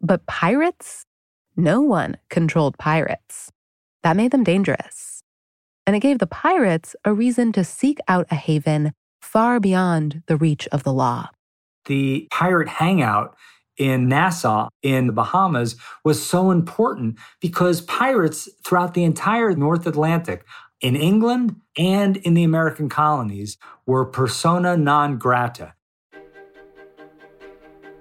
But 0.00 0.26
pirates? 0.26 1.06
No 1.56 1.80
one 1.80 2.18
controlled 2.28 2.76
pirates. 2.78 3.50
That 4.02 4.16
made 4.16 4.32
them 4.32 4.44
dangerous. 4.44 5.22
And 5.86 5.96
it 5.96 6.00
gave 6.00 6.18
the 6.18 6.26
pirates 6.26 6.94
a 7.04 7.12
reason 7.12 7.52
to 7.52 7.64
seek 7.64 7.98
out 8.08 8.26
a 8.30 8.34
haven 8.34 8.92
far 9.20 9.60
beyond 9.60 10.22
the 10.26 10.36
reach 10.36 10.68
of 10.68 10.82
the 10.82 10.92
law. 10.92 11.30
The 11.86 12.28
pirate 12.30 12.68
hangout 12.68 13.36
in 13.76 14.08
Nassau 14.08 14.68
in 14.82 15.06
the 15.06 15.12
Bahamas 15.12 15.76
was 16.04 16.24
so 16.24 16.50
important 16.50 17.18
because 17.40 17.80
pirates 17.82 18.48
throughout 18.64 18.94
the 18.94 19.04
entire 19.04 19.54
North 19.54 19.86
Atlantic 19.86 20.44
in 20.84 20.96
England 20.96 21.56
and 21.78 22.18
in 22.18 22.34
the 22.34 22.44
American 22.44 22.90
colonies 22.90 23.56
were 23.86 24.04
persona 24.04 24.76
non 24.76 25.16
grata. 25.16 25.72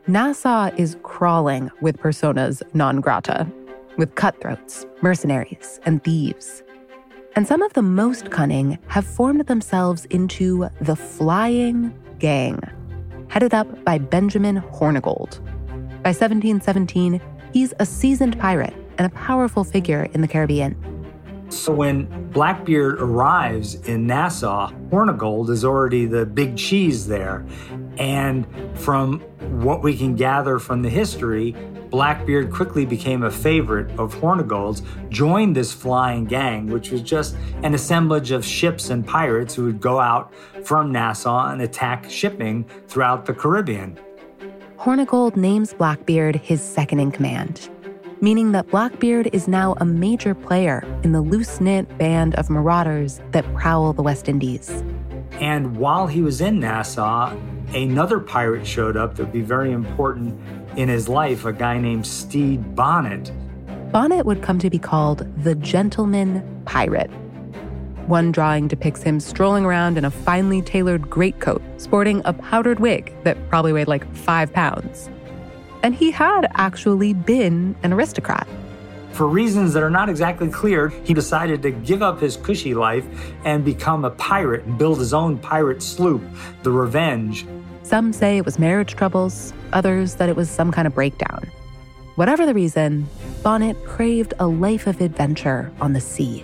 Nassau 0.06 0.70
is 0.76 0.98
crawling 1.02 1.72
with 1.80 1.98
personas 1.98 2.62
non 2.74 3.00
grata, 3.00 3.48
with 3.98 4.14
cutthroats, 4.16 4.86
mercenaries, 5.02 5.80
and 5.86 6.04
thieves. 6.04 6.62
And 7.38 7.48
some 7.48 7.62
of 7.62 7.72
the 7.72 7.82
most 7.82 8.32
cunning 8.32 8.78
have 8.88 9.08
formed 9.08 9.46
themselves 9.48 10.04
into 10.06 10.68
the 10.82 10.98
Flying 10.98 11.98
Gang, 12.20 12.60
headed 13.30 13.54
up 13.54 13.86
by 13.86 13.98
Benjamin 13.98 14.58
Hornigold. 14.62 15.40
By 16.04 16.12
1717, 16.12 17.22
he's 17.54 17.74
a 17.80 17.86
seasoned 17.86 18.38
pirate 18.38 18.76
and 18.98 19.08
a 19.08 19.16
powerful 19.16 19.64
figure 19.64 20.10
in 20.14 20.20
the 20.20 20.28
Caribbean. 20.28 20.93
So 21.56 21.74
when 21.74 22.30
Blackbeard 22.32 23.00
arrives 23.00 23.76
in 23.76 24.08
Nassau, 24.08 24.72
Hornigold 24.90 25.50
is 25.50 25.64
already 25.64 26.06
the 26.06 26.26
big 26.26 26.58
cheese 26.58 27.08
there. 27.08 27.46
And 27.98 28.48
from 28.78 29.20
what 29.62 29.84
we 29.84 29.96
can 29.96 30.16
gather 30.16 30.58
from 30.58 30.82
the 30.82 30.90
history, 30.90 31.56
Blackbeard 31.90 32.52
quickly 32.52 32.88
became 32.88 33.22
a 33.22 33.30
favorite 33.30 33.92
of 34.00 34.16
Hornigold's, 34.16 34.82
joined 35.10 35.56
this 35.56 35.72
flying 35.72 36.26
gang, 36.26 36.68
which 36.68 36.90
was 36.90 37.04
just 37.04 37.36
an 37.62 37.76
assemblage 37.76 38.32
of 38.32 38.44
ships 38.44 38.90
and 38.90 39.06
pirates 39.06 39.54
who 39.54 39.66
would 39.66 39.80
go 39.80 40.00
out 40.00 40.34
from 40.64 40.92
Nassau 40.92 41.50
and 41.50 41.62
attack 41.62 42.10
shipping 42.10 42.66
throughout 42.88 43.26
the 43.28 43.34
Caribbean. 43.34 44.00
Hornigold 44.78 45.36
names 45.36 45.74
Blackbeard 45.76 46.36
his 46.36 46.64
second 46.64 47.00
in 47.00 47.12
command 47.12 47.70
meaning 48.24 48.54
that 48.54 48.66
Blackbeard 48.70 49.30
is 49.34 49.50
now 49.50 49.76
a 49.82 49.86
major 49.86 50.34
player 50.34 50.82
in 51.04 51.12
the 51.12 51.20
loose 51.20 51.60
knit 51.60 51.98
band 51.98 52.34
of 52.36 52.50
marauders 52.50 53.20
that 53.32 53.44
prowl 53.54 53.92
the 53.92 54.02
West 54.02 54.30
Indies. 54.30 54.70
And 55.42 55.76
while 55.76 56.08
he 56.08 56.22
was 56.22 56.40
in 56.40 56.62
Nassau, 56.62 57.36
another 57.74 58.22
pirate 58.22 58.66
showed 58.66 58.96
up 58.96 59.16
that 59.16 59.24
would 59.24 59.34
be 59.34 59.42
very 59.42 59.74
important 59.74 60.40
in 60.78 60.88
his 60.88 61.10
life, 61.10 61.44
a 61.44 61.52
guy 61.52 61.78
named 61.78 62.08
Stede 62.08 62.74
Bonnet. 62.74 63.30
Bonnet 63.92 64.26
would 64.26 64.42
come 64.42 64.58
to 64.60 64.70
be 64.70 64.80
called 64.80 65.28
the 65.44 65.56
Gentleman 65.56 66.64
Pirate. 66.64 67.12
One 68.08 68.32
drawing 68.32 68.70
depicts 68.70 69.04
him 69.04 69.20
strolling 69.20 69.66
around 69.66 69.98
in 69.98 70.06
a 70.06 70.12
finely 70.12 70.62
tailored 70.62 71.10
greatcoat, 71.10 71.62
sporting 71.76 72.22
a 72.24 72.32
powdered 72.32 72.80
wig 72.80 73.14
that 73.26 73.50
probably 73.50 73.74
weighed 73.74 73.90
like 73.90 74.10
five 74.16 74.54
pounds 74.54 75.10
and 75.84 75.94
he 75.94 76.12
had 76.12 76.50
actually 76.56 77.14
been 77.14 77.76
an 77.84 77.94
aristocrat. 77.94 78.48
For 79.12 79.28
reasons 79.28 79.74
that 79.74 79.84
are 79.84 79.92
not 79.92 80.10
exactly 80.10 80.50
clear, 80.50 80.88
he 81.04 81.14
decided 81.14 81.62
to 81.62 81.72
give 81.72 82.02
up 82.02 82.20
his 82.20 82.38
cushy 82.38 82.74
life 82.74 83.06
and 83.46 83.64
become 83.64 84.06
a 84.06 84.10
pirate 84.10 84.64
and 84.64 84.76
build 84.76 84.98
his 84.98 85.14
own 85.14 85.38
pirate 85.38 85.84
sloop, 85.84 86.24
the 86.64 86.72
Revenge. 86.72 87.46
Some 87.84 88.12
say 88.12 88.38
it 88.38 88.46
was 88.46 88.58
marriage 88.58 88.96
troubles, 88.96 89.54
others 89.72 90.16
that 90.16 90.30
it 90.30 90.36
was 90.36 90.50
some 90.50 90.72
kind 90.72 90.88
of 90.88 90.96
breakdown. 90.96 91.52
Whatever 92.16 92.46
the 92.46 92.54
reason, 92.54 93.08
Bonnet 93.44 93.86
craved 93.86 94.34
a 94.40 94.48
life 94.48 94.88
of 94.88 95.00
adventure 95.02 95.72
on 95.80 95.94
the 95.94 96.02
sea. 96.02 96.44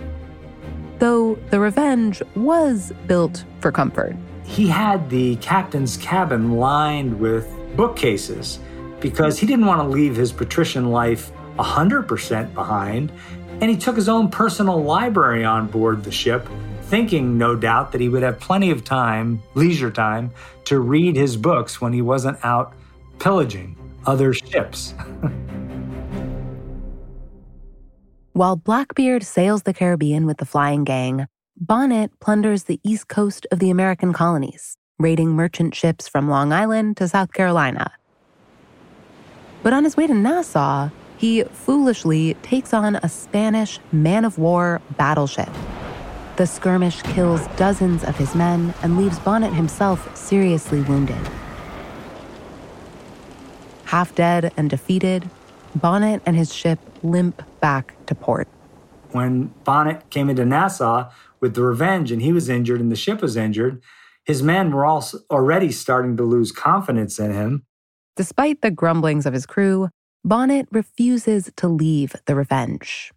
Though 0.98 1.36
the 1.50 1.58
Revenge 1.58 2.22
was 2.36 2.92
built 3.06 3.44
for 3.60 3.72
comfort. 3.72 4.14
He 4.44 4.68
had 4.68 5.08
the 5.10 5.36
captain's 5.36 5.96
cabin 5.96 6.58
lined 6.58 7.18
with 7.18 7.48
bookcases 7.76 8.58
because 9.00 9.38
he 9.38 9.46
didn't 9.46 9.66
want 9.66 9.80
to 9.80 9.88
leave 9.88 10.16
his 10.16 10.32
patrician 10.32 10.90
life 10.90 11.32
100% 11.56 12.54
behind. 12.54 13.12
And 13.60 13.70
he 13.70 13.76
took 13.76 13.96
his 13.96 14.08
own 14.08 14.30
personal 14.30 14.82
library 14.82 15.44
on 15.44 15.66
board 15.66 16.04
the 16.04 16.10
ship, 16.10 16.48
thinking, 16.82 17.36
no 17.36 17.54
doubt, 17.54 17.92
that 17.92 18.00
he 18.00 18.08
would 18.08 18.22
have 18.22 18.40
plenty 18.40 18.70
of 18.70 18.84
time, 18.84 19.42
leisure 19.54 19.90
time, 19.90 20.30
to 20.64 20.80
read 20.80 21.16
his 21.16 21.36
books 21.36 21.80
when 21.80 21.92
he 21.92 22.00
wasn't 22.02 22.42
out 22.44 22.72
pillaging 23.18 23.76
other 24.06 24.32
ships. 24.32 24.94
While 28.32 28.56
Blackbeard 28.56 29.24
sails 29.24 29.64
the 29.64 29.74
Caribbean 29.74 30.24
with 30.24 30.38
the 30.38 30.46
flying 30.46 30.84
gang, 30.84 31.26
Bonnet 31.58 32.10
plunders 32.20 32.64
the 32.64 32.80
east 32.82 33.08
coast 33.08 33.46
of 33.52 33.58
the 33.58 33.68
American 33.68 34.14
colonies, 34.14 34.78
raiding 34.98 35.32
merchant 35.32 35.74
ships 35.74 36.08
from 36.08 36.30
Long 36.30 36.50
Island 36.52 36.96
to 36.96 37.08
South 37.08 37.34
Carolina. 37.34 37.92
But 39.62 39.72
on 39.72 39.84
his 39.84 39.96
way 39.96 40.06
to 40.06 40.14
Nassau, 40.14 40.90
he 41.16 41.44
foolishly 41.44 42.34
takes 42.42 42.72
on 42.72 42.96
a 42.96 43.08
Spanish 43.08 43.78
man 43.92 44.24
of 44.24 44.38
war 44.38 44.80
battleship. 44.96 45.50
The 46.36 46.46
skirmish 46.46 47.02
kills 47.02 47.46
dozens 47.56 48.02
of 48.02 48.16
his 48.16 48.34
men 48.34 48.72
and 48.82 48.96
leaves 48.96 49.18
Bonnet 49.18 49.52
himself 49.52 50.16
seriously 50.16 50.80
wounded. 50.80 51.28
Half 53.84 54.14
dead 54.14 54.52
and 54.56 54.70
defeated, 54.70 55.28
Bonnet 55.74 56.22
and 56.24 56.36
his 56.36 56.54
ship 56.54 56.78
limp 57.02 57.42
back 57.60 57.94
to 58.06 58.14
port. 58.14 58.48
When 59.10 59.52
Bonnet 59.64 60.08
came 60.08 60.30
into 60.30 60.44
Nassau 60.44 61.10
with 61.40 61.54
the 61.54 61.62
Revenge 61.62 62.10
and 62.10 62.22
he 62.22 62.32
was 62.32 62.48
injured 62.48 62.80
and 62.80 62.90
the 62.90 62.96
ship 62.96 63.20
was 63.20 63.36
injured, 63.36 63.82
his 64.24 64.42
men 64.42 64.70
were 64.72 64.86
also 64.86 65.18
already 65.30 65.72
starting 65.72 66.16
to 66.16 66.22
lose 66.22 66.52
confidence 66.52 67.18
in 67.18 67.32
him. 67.32 67.66
Despite 68.16 68.60
the 68.60 68.70
grumblings 68.70 69.26
of 69.26 69.32
his 69.32 69.46
crew, 69.46 69.88
Bonnet 70.24 70.68
refuses 70.70 71.50
to 71.56 71.68
leave 71.68 72.14
the 72.26 72.34
Revenge. 72.34 73.12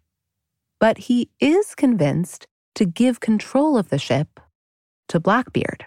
But 0.80 0.98
he 0.98 1.30
is 1.40 1.74
convinced 1.74 2.46
to 2.76 2.84
give 2.86 3.20
control 3.20 3.76
of 3.76 3.90
the 3.90 3.98
ship 3.98 4.40
to 5.08 5.20
Blackbeard. 5.20 5.86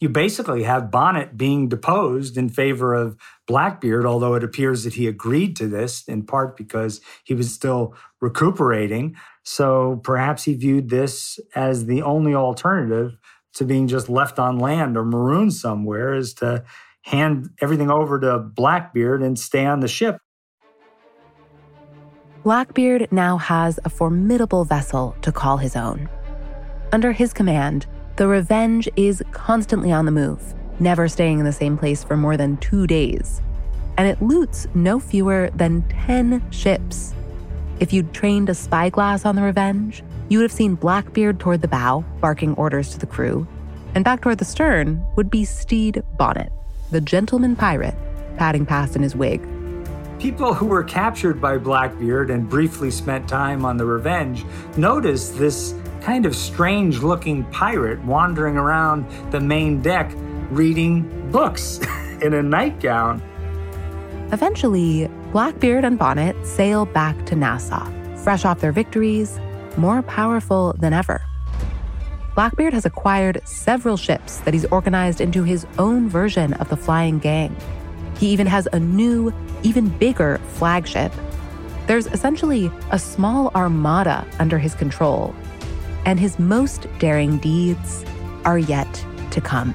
You 0.00 0.08
basically 0.08 0.64
have 0.64 0.90
Bonnet 0.90 1.36
being 1.36 1.68
deposed 1.68 2.36
in 2.36 2.48
favor 2.48 2.92
of 2.92 3.16
Blackbeard, 3.46 4.04
although 4.04 4.34
it 4.34 4.42
appears 4.42 4.82
that 4.82 4.94
he 4.94 5.06
agreed 5.06 5.54
to 5.56 5.68
this 5.68 6.02
in 6.08 6.24
part 6.24 6.56
because 6.56 7.00
he 7.22 7.34
was 7.34 7.54
still 7.54 7.94
recuperating. 8.20 9.14
So 9.44 10.00
perhaps 10.02 10.42
he 10.42 10.54
viewed 10.54 10.90
this 10.90 11.38
as 11.54 11.86
the 11.86 12.02
only 12.02 12.34
alternative 12.34 13.16
to 13.54 13.64
being 13.64 13.86
just 13.86 14.08
left 14.08 14.40
on 14.40 14.58
land 14.58 14.96
or 14.96 15.04
marooned 15.04 15.52
somewhere 15.52 16.14
is 16.14 16.34
to 16.34 16.64
hand 17.02 17.50
everything 17.60 17.90
over 17.90 18.18
to 18.20 18.38
Blackbeard 18.38 19.22
and 19.22 19.38
stay 19.38 19.66
on 19.66 19.80
the 19.80 19.88
ship. 19.88 20.18
Blackbeard 22.42 23.06
now 23.12 23.36
has 23.36 23.78
a 23.84 23.88
formidable 23.88 24.64
vessel 24.64 25.14
to 25.22 25.30
call 25.30 25.58
his 25.58 25.76
own. 25.76 26.08
Under 26.92 27.12
his 27.12 27.32
command, 27.32 27.86
the 28.16 28.26
Revenge 28.26 28.88
is 28.96 29.22
constantly 29.30 29.92
on 29.92 30.06
the 30.06 30.10
move, 30.10 30.54
never 30.80 31.08
staying 31.08 31.38
in 31.38 31.44
the 31.44 31.52
same 31.52 31.78
place 31.78 32.02
for 32.02 32.16
more 32.16 32.36
than 32.36 32.56
two 32.56 32.86
days. 32.86 33.40
And 33.96 34.08
it 34.08 34.20
loots 34.20 34.66
no 34.74 34.98
fewer 34.98 35.50
than 35.54 35.82
10 35.88 36.50
ships. 36.50 37.14
If 37.78 37.92
you'd 37.92 38.12
trained 38.12 38.48
a 38.48 38.54
spyglass 38.54 39.24
on 39.24 39.36
the 39.36 39.42
Revenge, 39.42 40.02
you 40.28 40.38
would 40.38 40.44
have 40.44 40.52
seen 40.52 40.74
Blackbeard 40.74 41.38
toward 41.38 41.62
the 41.62 41.68
bow, 41.68 42.04
barking 42.20 42.54
orders 42.54 42.90
to 42.90 42.98
the 42.98 43.06
crew, 43.06 43.46
and 43.94 44.04
back 44.04 44.20
toward 44.20 44.38
the 44.38 44.44
stern 44.44 45.04
would 45.16 45.30
be 45.30 45.44
Stede 45.44 46.02
Bonnet, 46.16 46.52
the 46.92 47.00
gentleman 47.00 47.56
pirate, 47.56 47.94
padding 48.36 48.64
past 48.66 48.94
in 48.94 49.02
his 49.02 49.16
wig. 49.16 49.42
People 50.20 50.54
who 50.54 50.66
were 50.66 50.84
captured 50.84 51.40
by 51.40 51.58
Blackbeard 51.58 52.30
and 52.30 52.48
briefly 52.48 52.90
spent 52.90 53.28
time 53.28 53.64
on 53.64 53.76
the 53.76 53.84
Revenge 53.84 54.44
noticed 54.76 55.36
this 55.36 55.74
kind 56.02 56.26
of 56.26 56.36
strange 56.36 56.98
looking 56.98 57.44
pirate 57.46 58.00
wandering 58.04 58.56
around 58.56 59.06
the 59.32 59.40
main 59.40 59.80
deck 59.80 60.12
reading 60.50 61.30
books 61.32 61.80
in 62.22 62.34
a 62.34 62.42
nightgown. 62.42 63.20
Eventually, 64.30 65.08
Blackbeard 65.32 65.84
and 65.84 65.98
Bonnet 65.98 66.36
sail 66.46 66.84
back 66.86 67.26
to 67.26 67.34
Nassau, 67.34 67.90
fresh 68.22 68.44
off 68.44 68.60
their 68.60 68.72
victories, 68.72 69.40
more 69.76 70.02
powerful 70.02 70.74
than 70.78 70.92
ever. 70.92 71.22
Blackbeard 72.34 72.72
has 72.72 72.86
acquired 72.86 73.46
several 73.46 73.98
ships 73.98 74.38
that 74.38 74.54
he's 74.54 74.64
organized 74.66 75.20
into 75.20 75.42
his 75.42 75.66
own 75.78 76.08
version 76.08 76.54
of 76.54 76.70
the 76.70 76.76
Flying 76.76 77.18
Gang. 77.18 77.54
He 78.16 78.28
even 78.28 78.46
has 78.46 78.66
a 78.72 78.80
new, 78.80 79.34
even 79.62 79.90
bigger 79.90 80.40
flagship. 80.54 81.12
There's 81.86 82.06
essentially 82.06 82.70
a 82.90 82.98
small 82.98 83.50
armada 83.54 84.26
under 84.38 84.58
his 84.58 84.74
control, 84.74 85.34
and 86.06 86.18
his 86.18 86.38
most 86.38 86.86
daring 86.98 87.36
deeds 87.36 88.02
are 88.46 88.58
yet 88.58 89.04
to 89.32 89.42
come. 89.42 89.74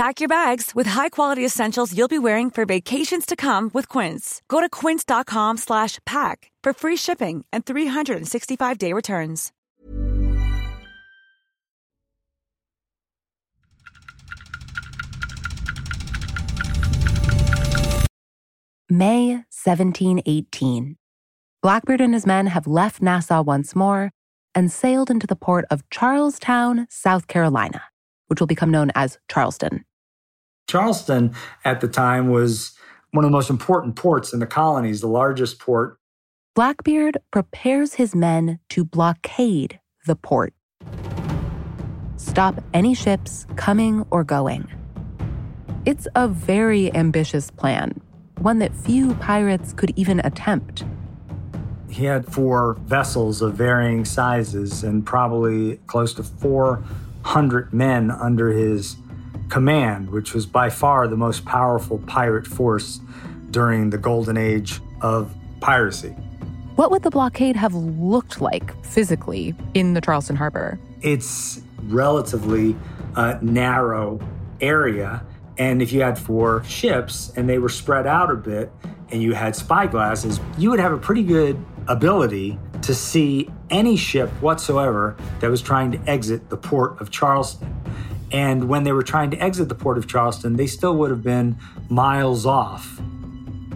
Pack 0.00 0.18
your 0.18 0.28
bags 0.28 0.74
with 0.74 0.86
high-quality 0.86 1.44
essentials 1.44 1.94
you'll 1.94 2.08
be 2.08 2.18
wearing 2.18 2.50
for 2.50 2.64
vacations 2.64 3.26
to 3.26 3.36
come 3.36 3.70
with 3.74 3.86
Quince. 3.86 4.40
Go 4.48 4.62
to 4.62 4.70
quince.com 4.70 5.58
slash 5.58 5.98
pack 6.06 6.50
for 6.62 6.72
free 6.72 6.96
shipping 6.96 7.44
and 7.52 7.66
365-day 7.66 8.94
returns. 8.94 9.52
May 18.88 19.44
1718. 19.50 20.96
Blackbeard 21.60 22.00
and 22.00 22.14
his 22.14 22.24
men 22.24 22.46
have 22.46 22.66
left 22.66 23.02
Nassau 23.02 23.42
once 23.42 23.76
more 23.76 24.12
and 24.54 24.72
sailed 24.72 25.10
into 25.10 25.26
the 25.26 25.36
port 25.36 25.66
of 25.70 25.82
Charlestown, 25.90 26.86
South 26.88 27.28
Carolina, 27.28 27.82
which 28.28 28.40
will 28.40 28.46
become 28.46 28.70
known 28.70 28.90
as 28.94 29.18
Charleston. 29.30 29.84
Charleston 30.70 31.34
at 31.64 31.80
the 31.80 31.88
time 31.88 32.28
was 32.28 32.72
one 33.10 33.24
of 33.24 33.30
the 33.30 33.36
most 33.36 33.50
important 33.50 33.96
ports 33.96 34.32
in 34.32 34.38
the 34.38 34.46
colonies, 34.46 35.00
the 35.00 35.08
largest 35.08 35.58
port. 35.58 35.98
Blackbeard 36.54 37.18
prepares 37.32 37.94
his 37.94 38.14
men 38.14 38.60
to 38.68 38.84
blockade 38.84 39.80
the 40.06 40.14
port. 40.14 40.54
Stop 42.16 42.62
any 42.72 42.94
ships 42.94 43.46
coming 43.56 44.06
or 44.12 44.22
going. 44.22 44.68
It's 45.86 46.06
a 46.14 46.28
very 46.28 46.94
ambitious 46.94 47.50
plan, 47.50 48.00
one 48.38 48.60
that 48.60 48.72
few 48.72 49.14
pirates 49.14 49.72
could 49.72 49.92
even 49.96 50.20
attempt. 50.20 50.84
He 51.88 52.04
had 52.04 52.32
four 52.32 52.74
vessels 52.84 53.42
of 53.42 53.54
varying 53.54 54.04
sizes 54.04 54.84
and 54.84 55.04
probably 55.04 55.78
close 55.88 56.14
to 56.14 56.22
400 56.22 57.72
men 57.72 58.12
under 58.12 58.50
his 58.50 58.96
command, 59.50 60.10
which 60.10 60.32
was 60.32 60.46
by 60.46 60.70
far 60.70 61.08
the 61.08 61.16
most 61.16 61.44
powerful 61.44 61.98
pirate 62.06 62.46
force 62.46 63.00
during 63.50 63.90
the 63.90 63.98
golden 63.98 64.36
age 64.36 64.80
of 65.02 65.34
piracy. 65.60 66.10
What 66.76 66.90
would 66.90 67.02
the 67.02 67.10
blockade 67.10 67.56
have 67.56 67.74
looked 67.74 68.40
like 68.40 68.82
physically 68.84 69.54
in 69.74 69.94
the 69.94 70.00
Charleston 70.00 70.36
Harbor? 70.36 70.78
It's 71.02 71.60
relatively 71.82 72.76
uh, 73.16 73.38
narrow 73.42 74.20
area, 74.60 75.22
and 75.58 75.82
if 75.82 75.92
you 75.92 76.00
had 76.00 76.18
four 76.18 76.64
ships 76.64 77.32
and 77.36 77.48
they 77.48 77.58
were 77.58 77.68
spread 77.68 78.06
out 78.06 78.30
a 78.30 78.36
bit, 78.36 78.72
and 79.10 79.20
you 79.20 79.34
had 79.34 79.54
spyglasses, 79.54 80.40
you 80.56 80.70
would 80.70 80.78
have 80.78 80.92
a 80.92 80.98
pretty 80.98 81.24
good 81.24 81.62
ability 81.88 82.52
to 82.52 82.90
to 82.90 82.94
see 82.96 83.48
any 83.70 83.96
ship 83.96 84.28
whatsoever 84.42 85.16
that 85.38 85.48
was 85.48 85.62
trying 85.62 85.92
to 85.92 86.10
exit 86.10 86.50
the 86.50 86.56
port 86.56 87.00
of 87.00 87.08
Charleston. 87.10 87.72
And 88.32 88.68
when 88.68 88.84
they 88.84 88.92
were 88.92 89.02
trying 89.02 89.30
to 89.32 89.36
exit 89.38 89.68
the 89.68 89.74
port 89.74 89.98
of 89.98 90.06
Charleston, 90.06 90.56
they 90.56 90.66
still 90.66 90.96
would 90.96 91.10
have 91.10 91.22
been 91.22 91.56
miles 91.88 92.46
off. 92.46 93.00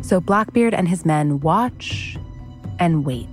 So 0.00 0.20
Blackbeard 0.20 0.74
and 0.74 0.88
his 0.88 1.04
men 1.04 1.40
watch 1.40 2.16
and 2.78 3.04
wait. 3.04 3.28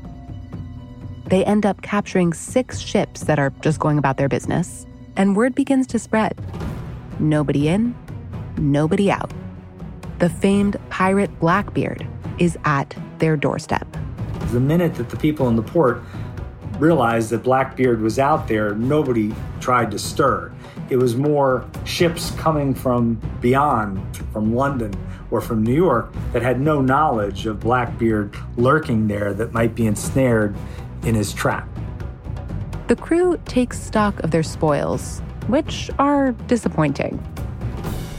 They 1.26 1.46
end 1.46 1.66
up 1.66 1.82
capturing 1.82 2.34
six 2.34 2.80
ships 2.80 3.24
that 3.26 3.40
are 3.40 3.52
just 3.62 3.80
going 3.80 3.98
about 3.98 4.18
their 4.18 4.28
business, 4.28 4.86
and 5.16 5.36
word 5.36 5.56
begins 5.56 5.88
to 5.88 6.00
spread. 6.00 6.38
Nobody 7.20 7.68
in, 7.68 7.96
nobody 8.58 9.12
out. 9.12 9.32
The 10.20 10.30
famed 10.30 10.78
pirate 10.90 11.40
Blackbeard 11.40 12.08
is 12.38 12.58
at 12.66 12.96
their 13.20 13.38
doorstep. 13.38 13.88
The 14.52 14.60
minute 14.60 14.96
that 14.96 15.10
the 15.10 15.18
people 15.18 15.48
in 15.48 15.56
the 15.56 15.64
port 15.64 16.02
realized 16.80 17.30
that 17.30 17.44
Blackbeard 17.44 18.02
was 18.02 18.20
out 18.20 18.48
there, 18.48 18.76
nobody 18.76 19.34
tried 19.60 19.92
to 19.92 20.00
stir. 20.00 20.52
It 20.92 21.00
was 21.00 21.16
more 21.16 21.66
ships 21.86 22.32
coming 22.32 22.76
from 22.76 23.14
beyond, 23.40 23.98
from 24.34 24.54
London 24.54 24.94
or 25.32 25.40
from 25.40 25.64
New 25.64 25.74
York, 25.74 26.14
that 26.34 26.42
had 26.42 26.60
no 26.60 26.82
knowledge 26.82 27.46
of 27.46 27.62
Blackbeard 27.62 28.36
lurking 28.58 29.08
there 29.08 29.34
that 29.36 29.54
might 29.54 29.74
be 29.74 29.88
ensnared 29.88 30.54
in 31.04 31.16
his 31.16 31.34
trap. 31.34 31.66
The 32.90 32.98
crew 32.98 33.40
takes 33.46 33.80
stock 33.80 34.20
of 34.20 34.32
their 34.32 34.44
spoils, 34.44 35.22
which 35.48 35.90
are 35.98 36.34
disappointing. 36.48 37.26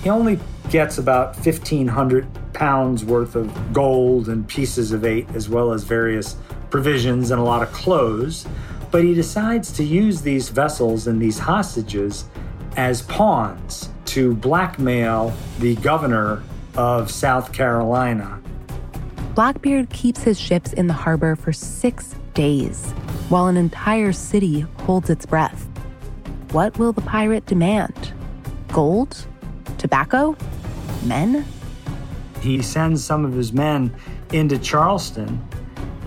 He 0.02 0.08
only 0.08 0.38
gets 0.70 0.96
about 0.96 1.35
1,500 1.35 2.54
pounds 2.54 3.04
worth 3.04 3.37
of 3.37 3.74
gold 3.74 4.30
and 4.30 4.48
pieces 4.48 4.92
of 4.92 5.04
eight, 5.04 5.28
as 5.35 5.46
well 5.46 5.72
as 5.72 5.85
various 5.85 6.37
provisions 6.70 7.32
and 7.32 7.38
a 7.38 7.44
lot 7.44 7.62
of 7.62 7.70
clothes. 7.70 8.46
But 8.90 9.04
he 9.04 9.12
decides 9.12 9.72
to 9.72 9.85
use 9.85 10.22
these 10.22 10.48
vessels 10.48 11.06
and 11.06 11.20
these 11.20 11.38
hostages 11.38 12.24
as 12.76 13.02
pawns 13.02 13.90
to 14.06 14.35
blackmail 14.35 15.32
the 15.58 15.76
governor 15.76 16.42
of 16.76 17.11
South 17.11 17.52
Carolina. 17.52 18.40
Blackbeard 19.35 19.90
keeps 19.90 20.22
his 20.22 20.38
ships 20.38 20.72
in 20.72 20.87
the 20.87 20.92
harbor 20.92 21.37
for 21.37 21.52
six 21.52 22.14
days, 22.35 22.90
while 23.28 23.46
an 23.46 23.56
entire 23.56 24.12
city 24.12 24.61
holds 24.61 25.08
its 25.08 25.24
breath. 25.24 25.68
What 26.52 26.78
will 26.78 26.92
the 26.92 27.00
pirate 27.00 27.46
demand? 27.46 28.12
Gold? 28.68 29.26
Tobacco? 29.78 30.37
Men? 31.04 31.44
He 32.40 32.61
sends 32.61 33.02
some 33.04 33.24
of 33.24 33.32
his 33.32 33.52
men 33.52 33.94
into 34.32 34.58
Charleston 34.58 35.42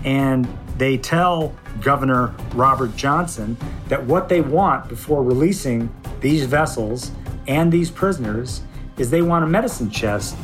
and 0.04 0.46
they 0.78 0.98
tell 0.98 1.54
Governor 1.80 2.34
Robert 2.54 2.94
Johnson 2.96 3.56
that 3.88 4.04
what 4.04 4.28
they 4.28 4.40
want 4.40 4.88
before 4.88 5.22
releasing 5.22 5.92
these 6.20 6.44
vessels 6.44 7.10
and 7.46 7.70
these 7.70 7.90
prisoners 7.90 8.62
is 8.98 9.10
they 9.10 9.22
want 9.22 9.44
a 9.44 9.46
medicine 9.46 9.90
chest. 9.90 10.36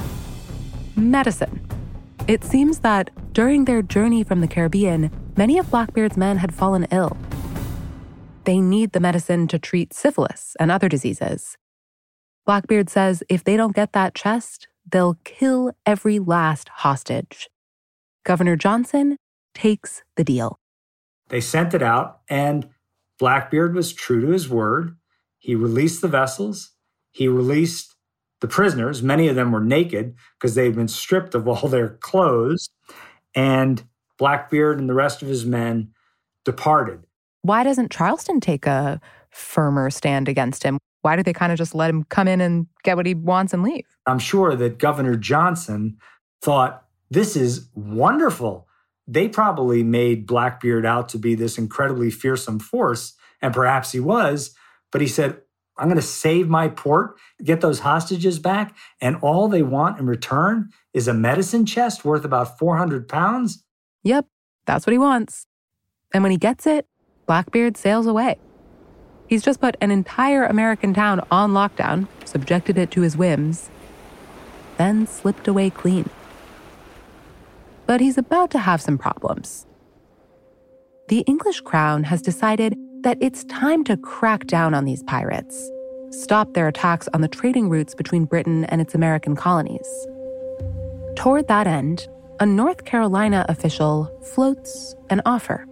Medicine. 0.97 1.61
It 2.29 2.45
seems 2.45 2.81
that 2.81 3.11
during 3.33 3.65
their 3.65 3.83
journey 3.83 4.23
from 4.23 4.41
the 4.41 4.49
Caribbean, 4.49 5.11
many 5.37 5.59
of 5.59 5.71
Blackbeard's 5.71 6.17
men 6.17 6.39
had 6.39 6.55
fallen 6.55 6.87
ill. 6.91 7.17
They 8.45 8.61
need 8.61 8.93
the 8.93 9.01
medicine 9.01 9.49
to 9.49 9.59
treat 9.59 9.93
syphilis 9.93 10.57
and 10.61 10.71
other 10.71 10.89
diseases. 10.89 11.57
Blackbeard 12.45 12.91
says 12.91 13.23
if 13.29 13.45
they 13.45 13.57
don't 13.57 13.75
get 13.75 13.93
that 13.93 14.15
chest, 14.15 14.69
they'll 14.91 15.19
kill 15.25 15.73
every 15.87 16.19
last 16.19 16.69
hostage. 16.69 17.49
Governor 18.25 18.57
Johnson 18.57 19.17
takes 19.55 20.03
the 20.17 20.25
deal. 20.25 20.59
They 21.29 21.41
sent 21.41 21.73
it 21.73 21.83
out, 21.83 22.21
and 22.29 22.69
Blackbeard 23.19 23.75
was 23.75 23.93
true 23.93 24.21
to 24.21 24.29
his 24.29 24.49
word. 24.49 24.97
He 25.43 25.57
released 25.57 26.03
the 26.03 26.09
vessels, 26.09 26.71
he 27.11 27.27
released 27.27 27.97
the 28.41 28.47
prisoners. 28.49 29.03
Many 29.03 29.27
of 29.29 29.35
them 29.37 29.51
were 29.51 29.61
naked 29.61 30.15
because 30.39 30.55
they 30.55 30.67
had 30.67 30.77
been 30.77 30.89
stripped 30.89 31.35
of 31.35 31.49
all 31.49 31.69
their 31.69 31.91
clothes. 32.01 32.71
And 33.35 33.83
Blackbeard 34.19 34.79
and 34.79 34.89
the 34.89 34.95
rest 34.95 35.21
of 35.21 35.29
his 35.29 35.45
men 35.45 35.93
departed. 36.45 37.05
Why 37.43 37.65
doesn't 37.65 37.91
Charleston 37.91 38.41
take 38.41 38.67
a 38.67 39.01
firmer 39.31 39.91
stand 39.91 40.29
against 40.29 40.63
him? 40.63 40.79
Why 41.01 41.17
do 41.17 41.25
they 41.25 41.33
kind 41.33 41.51
of 41.51 41.59
just 41.59 41.75
let 41.75 41.91
him 41.91 42.05
come 42.05 42.29
in 42.29 42.41
and 42.41 42.69
get 42.85 42.97
what 42.97 43.07
he 43.07 43.15
wants 43.15 43.53
and 43.53 43.65
leave? 43.65 43.87
I'm 44.07 44.21
sure 44.21 44.55
that 44.55 44.79
Governor 44.79 45.17
Johnson 45.17 45.97
thought, 46.41 46.85
this 47.11 47.35
is 47.35 47.69
wonderful. 47.75 48.69
They 49.09 49.29
probably 49.29 49.83
made 49.83 50.27
Blackbeard 50.27 50.87
out 50.87 51.09
to 51.11 51.19
be 51.19 51.35
this 51.35 51.59
incredibly 51.59 52.11
fearsome 52.11 52.61
force, 52.61 53.15
and 53.41 53.53
perhaps 53.53 53.91
he 53.91 53.99
was, 53.99 54.55
but 54.93 55.01
he 55.01 55.09
said, 55.09 55.41
I'm 55.79 55.89
going 55.89 55.97
to 55.97 56.03
save 56.03 56.49
my 56.49 56.69
port, 56.69 57.17
get 57.43 57.61
those 57.61 57.81
hostages 57.81 58.39
back, 58.39 58.77
and 59.01 59.17
all 59.17 59.49
they 59.49 59.63
want 59.63 59.99
in 59.99 60.07
return 60.07 60.71
is 60.93 61.09
a 61.09 61.15
medicine 61.15 61.67
chest 61.67 62.05
worth 62.05 62.25
about 62.25 62.59
400 62.59 63.09
pounds? 63.09 63.65
Yep, 64.05 64.27
that's 64.67 64.87
what 64.87 64.93
he 64.93 64.99
wants. 64.99 65.47
And 66.13 66.23
when 66.23 66.31
he 66.31 66.39
gets 66.39 66.67
it, 66.67 66.87
Blackbeard 67.27 67.77
sails 67.77 68.07
away. 68.07 68.37
He's 69.27 69.43
just 69.43 69.61
put 69.61 69.77
an 69.81 69.91
entire 69.91 70.45
American 70.45 70.93
town 70.93 71.27
on 71.31 71.53
lockdown, 71.53 72.07
subjected 72.27 72.77
it 72.77 72.91
to 72.91 73.01
his 73.01 73.17
whims, 73.17 73.71
then 74.77 75.07
slipped 75.07 75.49
away 75.49 75.71
clean. 75.71 76.11
But 77.87 78.01
he's 78.01 78.19
about 78.19 78.51
to 78.51 78.59
have 78.59 78.83
some 78.83 78.99
problems. 78.99 79.67
The 81.09 81.21
English 81.21 81.63
crown 81.63 82.05
has 82.05 82.21
decided 82.21 82.77
that 83.03 83.19
it's 83.21 83.45
time 83.45 83.83
to 83.85 83.97
crack 83.97 84.47
down 84.47 84.75
on 84.75 84.85
these 84.85 85.03
pirates, 85.03 85.71
stop 86.11 86.55
their 86.55 86.69
attacks 86.69 87.09
on 87.13 87.21
the 87.21 87.29
trading 87.29 87.69
routes 87.69 87.95
between 87.95 88.25
Britain 88.25 88.65
and 88.67 88.81
its 88.81 88.95
American 88.95 89.35
colonies. 89.35 89.89
Toward 91.17 91.49
that 91.49 91.67
end, 91.67 92.09
a 92.39 92.47
North 92.47 92.85
Carolina 92.85 93.45
official 93.49 94.11
floats 94.23 94.95
an 95.11 95.21
offer. 95.27 95.67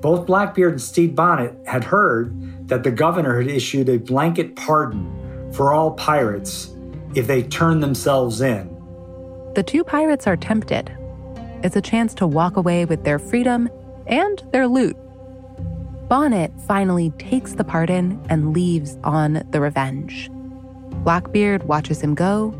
Both 0.00 0.26
Blackbeard 0.26 0.72
and 0.72 0.80
Stede 0.80 1.16
Bonnet 1.16 1.54
had 1.66 1.84
heard 1.84 2.68
that 2.68 2.84
the 2.84 2.90
governor 2.90 3.40
had 3.40 3.50
issued 3.50 3.88
a 3.88 3.98
blanket 3.98 4.54
pardon 4.54 5.50
for 5.52 5.72
all 5.72 5.92
pirates 5.92 6.70
if 7.14 7.26
they 7.26 7.42
turned 7.42 7.82
themselves 7.82 8.40
in. 8.40 8.68
The 9.54 9.62
two 9.62 9.82
pirates 9.84 10.26
are 10.26 10.36
tempted. 10.36 10.94
It's 11.64 11.76
a 11.76 11.80
chance 11.80 12.14
to 12.14 12.26
walk 12.26 12.56
away 12.56 12.84
with 12.84 13.04
their 13.04 13.18
freedom 13.18 13.68
and 14.06 14.42
their 14.52 14.68
loot. 14.68 14.96
Bonnet 16.08 16.50
finally 16.66 17.10
takes 17.18 17.52
the 17.52 17.64
pardon 17.64 18.18
and 18.30 18.54
leaves 18.54 18.96
on 19.04 19.42
the 19.50 19.60
revenge. 19.60 20.30
Blackbeard 21.04 21.64
watches 21.64 22.00
him 22.00 22.14
go, 22.14 22.54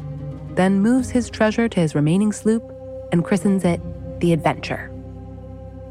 then 0.50 0.80
moves 0.80 1.08
his 1.08 1.30
treasure 1.30 1.66
to 1.66 1.80
his 1.80 1.94
remaining 1.94 2.30
sloop 2.30 2.62
and 3.10 3.24
christens 3.24 3.64
it 3.64 3.80
the 4.20 4.34
Adventure. 4.34 4.92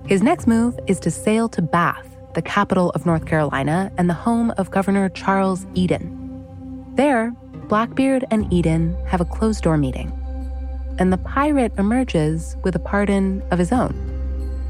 His 0.06 0.22
next 0.22 0.46
move 0.46 0.80
is 0.86 1.00
to 1.00 1.10
sail 1.10 1.50
to 1.50 1.62
Bath, 1.64 2.08
the 2.36 2.44
capital 2.44 2.92
of 2.92 3.08
North 3.08 3.26
Carolina 3.26 3.92
and 3.98 4.08
the 4.08 4.14
home 4.14 4.52
of 4.58 4.70
Governor 4.70 5.10
Charles 5.10 5.66
Eden. 5.74 6.14
There, 6.94 7.32
Blackbeard 7.70 8.24
and 8.30 8.52
Eden 8.54 8.96
have 9.08 9.20
a 9.20 9.26
closed 9.26 9.64
door 9.64 9.78
meeting, 9.78 10.12
and 11.00 11.12
the 11.12 11.18
pirate 11.18 11.74
emerges 11.80 12.56
with 12.64 12.76
a 12.76 12.80
pardon 12.80 13.42
of 13.50 13.58
his 13.58 13.72
own. 13.72 14.17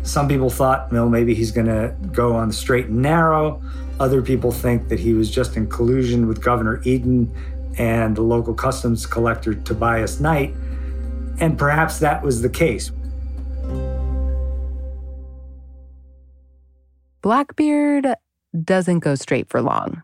Some 0.04 0.28
people 0.28 0.50
thought, 0.50 0.92
well, 0.92 1.10
maybe 1.10 1.36
he's 1.36 1.52
going 1.52 1.68
to 1.68 1.96
go 2.14 2.36
on 2.36 2.48
the 2.48 2.54
straight 2.54 2.88
and 2.88 3.02
narrow. 3.02 3.62
Other 4.00 4.22
people 4.22 4.52
think 4.52 4.88
that 4.90 5.00
he 5.00 5.14
was 5.14 5.30
just 5.30 5.58
in 5.58 5.68
collusion 5.68 6.28
with 6.28 6.42
Governor 6.42 6.82
Eden 6.84 7.32
and 7.78 8.16
the 8.16 8.22
local 8.22 8.54
customs 8.54 9.06
collector 9.06 9.54
Tobias 9.54 10.20
Knight, 10.20 10.54
and 11.40 11.58
perhaps 11.58 12.00
that 12.00 12.24
was 12.24 12.42
the 12.42 12.50
case. 12.50 12.92
Blackbeard 17.22 18.08
doesn't 18.64 19.00
go 19.00 19.16
straight 19.16 19.50
for 19.50 19.62
long. 19.62 20.04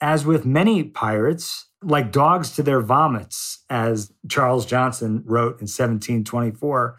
As 0.00 0.24
with 0.24 0.44
many 0.44 0.84
pirates, 0.84 1.66
like 1.82 2.12
dogs 2.12 2.50
to 2.52 2.62
their 2.62 2.80
vomits, 2.80 3.64
as 3.70 4.12
Charles 4.28 4.66
Johnson 4.66 5.22
wrote 5.24 5.60
in 5.60 5.66
1724, 5.66 6.96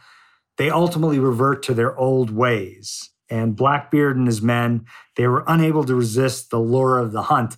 they 0.58 0.70
ultimately 0.70 1.20
revert 1.20 1.64
to 1.64 1.74
their 1.74 1.98
old 1.98 2.32
ways. 2.32 3.12
And 3.30 3.56
Blackbeard 3.56 4.18
and 4.18 4.28
his 4.28 4.42
men, 4.42 4.86
they 5.16 5.28
were 5.28 5.44
unable 5.48 5.84
to 5.84 5.96
resist 5.96 6.50
the 6.50 6.60
lure 6.60 6.98
of 6.98 7.12
the 7.12 7.24
hunt. 7.24 7.58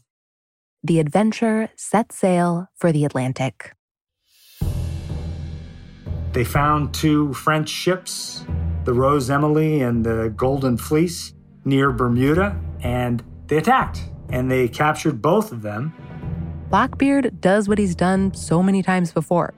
The 0.83 0.99
adventure 0.99 1.69
set 1.75 2.11
sail 2.11 2.67
for 2.75 2.91
the 2.91 3.05
Atlantic. 3.05 3.73
They 6.31 6.43
found 6.43 6.93
two 6.93 7.33
French 7.33 7.69
ships, 7.69 8.45
the 8.85 8.93
Rose 8.93 9.29
Emily 9.29 9.81
and 9.81 10.05
the 10.05 10.33
Golden 10.35 10.77
Fleece, 10.77 11.33
near 11.65 11.91
Bermuda, 11.91 12.59
and 12.81 13.23
they 13.47 13.57
attacked 13.57 14.03
and 14.29 14.49
they 14.49 14.67
captured 14.67 15.21
both 15.21 15.51
of 15.51 15.61
them. 15.61 15.93
Blackbeard 16.69 17.41
does 17.41 17.67
what 17.67 17.77
he's 17.77 17.95
done 17.95 18.33
so 18.33 18.61
many 18.61 18.83
times 18.83 19.11
before 19.11 19.53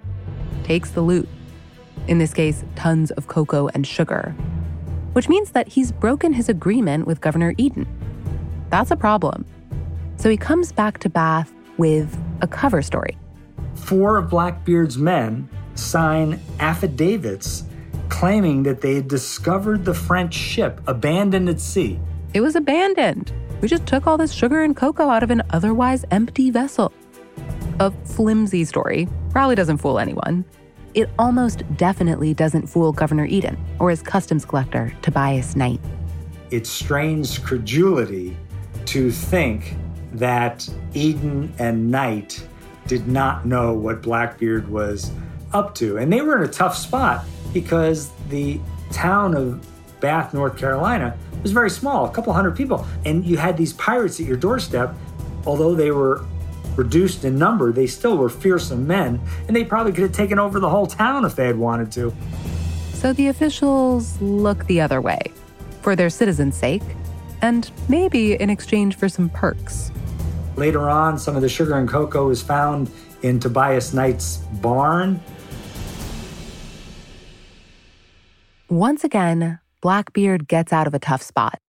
takes 0.64 0.92
the 0.92 1.02
loot. 1.02 1.28
In 2.08 2.18
this 2.18 2.34
case, 2.34 2.64
tons 2.76 3.12
of 3.12 3.28
cocoa 3.28 3.68
and 3.74 3.86
sugar. 3.86 4.36
which 5.14 5.28
means 5.28 5.52
that 5.52 5.68
he's 5.68 5.92
broken 5.92 6.34
his 6.34 6.48
agreement 6.50 7.06
with 7.06 7.22
Governor 7.22 7.54
Eden. 7.58 7.86
That's 8.70 8.92
a 8.92 8.96
problem. 8.96 9.46
So 10.16 10.30
he 10.30 10.38
comes 10.38 10.72
back 10.72 11.00
to 11.00 11.10
Bath 11.10 11.54
with 11.78 12.18
a 12.42 12.48
cover 12.48 12.82
story. 12.82 13.18
Four 13.76 14.18
of 14.18 14.30
Blackbeard's 14.30 14.98
men 14.98 15.50
sign 15.76 16.40
affidavits 16.60 17.64
claiming 18.10 18.64
that 18.64 18.82
they 18.82 18.96
had 18.96 19.08
discovered 19.08 19.84
the 19.86 19.94
French 19.94 20.34
ship 20.34 20.82
abandoned 20.88 21.50
at 21.50 21.60
sea. 21.60 22.00
It 22.34 22.42
was 22.42 22.56
abandoned. 22.56 23.34
We 23.62 23.68
just 23.68 23.86
took 23.86 24.08
all 24.08 24.18
this 24.18 24.32
sugar 24.32 24.64
and 24.64 24.76
cocoa 24.76 25.10
out 25.10 25.24
of 25.24 25.32
an 25.32 25.42
otherwise 25.50 26.06
empty 26.12 26.52
vessel. 26.52 26.92
A 27.80 27.92
flimsy 28.06 28.64
story. 28.66 29.08
Probably 29.32 29.56
doesn't 29.56 29.78
fool 29.78 29.98
anyone. 30.00 30.46
It 30.94 31.10
almost 31.18 31.64
definitely 31.78 32.34
doesn't 32.34 32.68
fool 32.68 32.92
Governor 32.92 33.26
Eden 33.26 33.58
or 33.80 33.90
his 33.90 34.02
customs 34.02 34.44
collector, 34.44 34.94
Tobias 35.02 35.56
Knight. 35.56 35.80
It 36.50 36.68
strains 36.68 37.38
credulity 37.38 38.36
to 38.88 39.10
think 39.10 39.76
that 40.14 40.68
Eden 40.94 41.54
and 41.60 41.90
Knight 41.90 42.46
did 42.88 43.08
not 43.08 43.46
know 43.46 43.74
what 43.74 44.02
Blackbeard 44.02 44.68
was 44.68 45.12
up 45.54 45.74
to. 45.76 45.98
And 45.98 46.12
they 46.12 46.22
were 46.22 46.36
in 46.36 46.44
a 46.44 46.52
tough 46.52 46.76
spot 46.76 47.24
because 47.54 48.12
the 48.28 48.60
town 48.92 49.34
of 49.34 49.66
Bath, 50.02 50.34
North 50.34 50.58
Carolina 50.58 51.18
was 51.42 51.54
very 51.54 51.70
small, 51.70 52.06
a 52.06 52.12
couple 52.12 52.34
hundred 52.34 52.58
people. 52.58 52.86
And 53.06 53.26
you 53.26 53.38
had 53.38 53.56
these 53.56 53.72
pirates 53.74 54.20
at 54.20 54.26
your 54.26 54.36
doorstep, 54.36 54.94
although 55.46 55.74
they 55.74 55.92
were 55.92 56.26
reduced 56.76 57.26
in 57.26 57.38
number, 57.38 57.72
they 57.72 57.88
still 57.88 58.18
were 58.18 58.30
fearsome 58.30 58.88
men, 58.88 59.20
and 59.48 59.56
they 59.56 59.64
probably 59.64 59.92
could 59.92 60.04
have 60.04 60.12
taken 60.12 60.40
over 60.40 60.60
the 60.60 60.70
whole 60.70 60.88
town 60.88 61.26
if 61.26 61.36
they 61.36 61.48
had 61.48 61.58
wanted 61.58 61.92
to. 61.94 62.14
So 62.94 63.14
the 63.14 63.28
officials 63.28 64.22
look 64.22 64.66
the 64.68 64.82
other 64.82 65.02
way 65.02 65.20
for 65.82 65.96
their 65.96 66.10
citizens' 66.10 66.56
sake, 66.56 66.84
and 67.42 67.70
maybe 67.90 68.34
in 68.34 68.50
exchange 68.50 68.96
for 68.96 69.10
some 69.10 69.30
perks. 69.30 69.92
Later 70.56 70.90
on, 70.90 71.18
some 71.18 71.36
of 71.36 71.42
the 71.42 71.50
sugar 71.50 71.78
and 71.78 71.90
cocoa 71.90 72.28
was 72.28 72.42
found 72.42 72.92
in 73.24 73.40
Tobias 73.40 73.94
Knight's 73.94 74.38
barn. 74.62 75.20
Once 78.70 79.04
again, 79.04 79.60
Blackbeard 79.82 80.48
gets 80.48 80.72
out 80.72 80.88
of 80.88 80.94
a 80.94 81.00
tough 81.00 81.22
spot. 81.22 81.60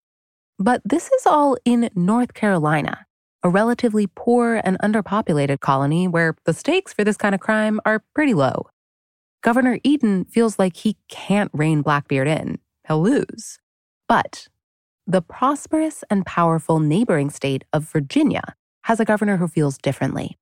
But 0.59 0.83
this 0.85 1.11
is 1.11 1.27
all 1.27 1.57
in 1.65 1.91
North 1.95 2.35
Carolina, 2.35 3.07
a 3.43 3.49
relatively 3.49 4.07
poor 4.07 4.61
and 4.65 4.79
underpopulated 4.79 5.61
colony 5.61 6.07
where 6.07 6.37
the 6.45 6.53
stakes 6.53 6.93
for 6.93 7.05
this 7.05 7.17
kind 7.17 7.35
of 7.35 7.41
crime 7.41 7.81
are 7.85 8.05
pretty 8.15 8.35
low. 8.35 8.67
Governor 9.43 9.79
Eden 9.83 10.25
feels 10.27 10.59
like 10.59 10.77
he 10.77 10.97
can't 11.09 11.51
rein 11.53 11.83
Blackbeard 11.83 12.29
in, 12.29 12.59
he'll 12.87 13.03
lose. 13.03 13.59
But 14.09 14.49
the 15.07 15.23
prosperous 15.23 16.05
and 16.09 16.25
powerful 16.25 16.79
neighboring 16.79 17.31
state 17.31 17.65
of 17.73 17.85
Virginia 17.85 18.55
has 18.85 19.01
a 19.01 19.05
governor 19.05 19.37
who 19.37 19.49
feels 19.49 19.79
differently. 19.79 20.39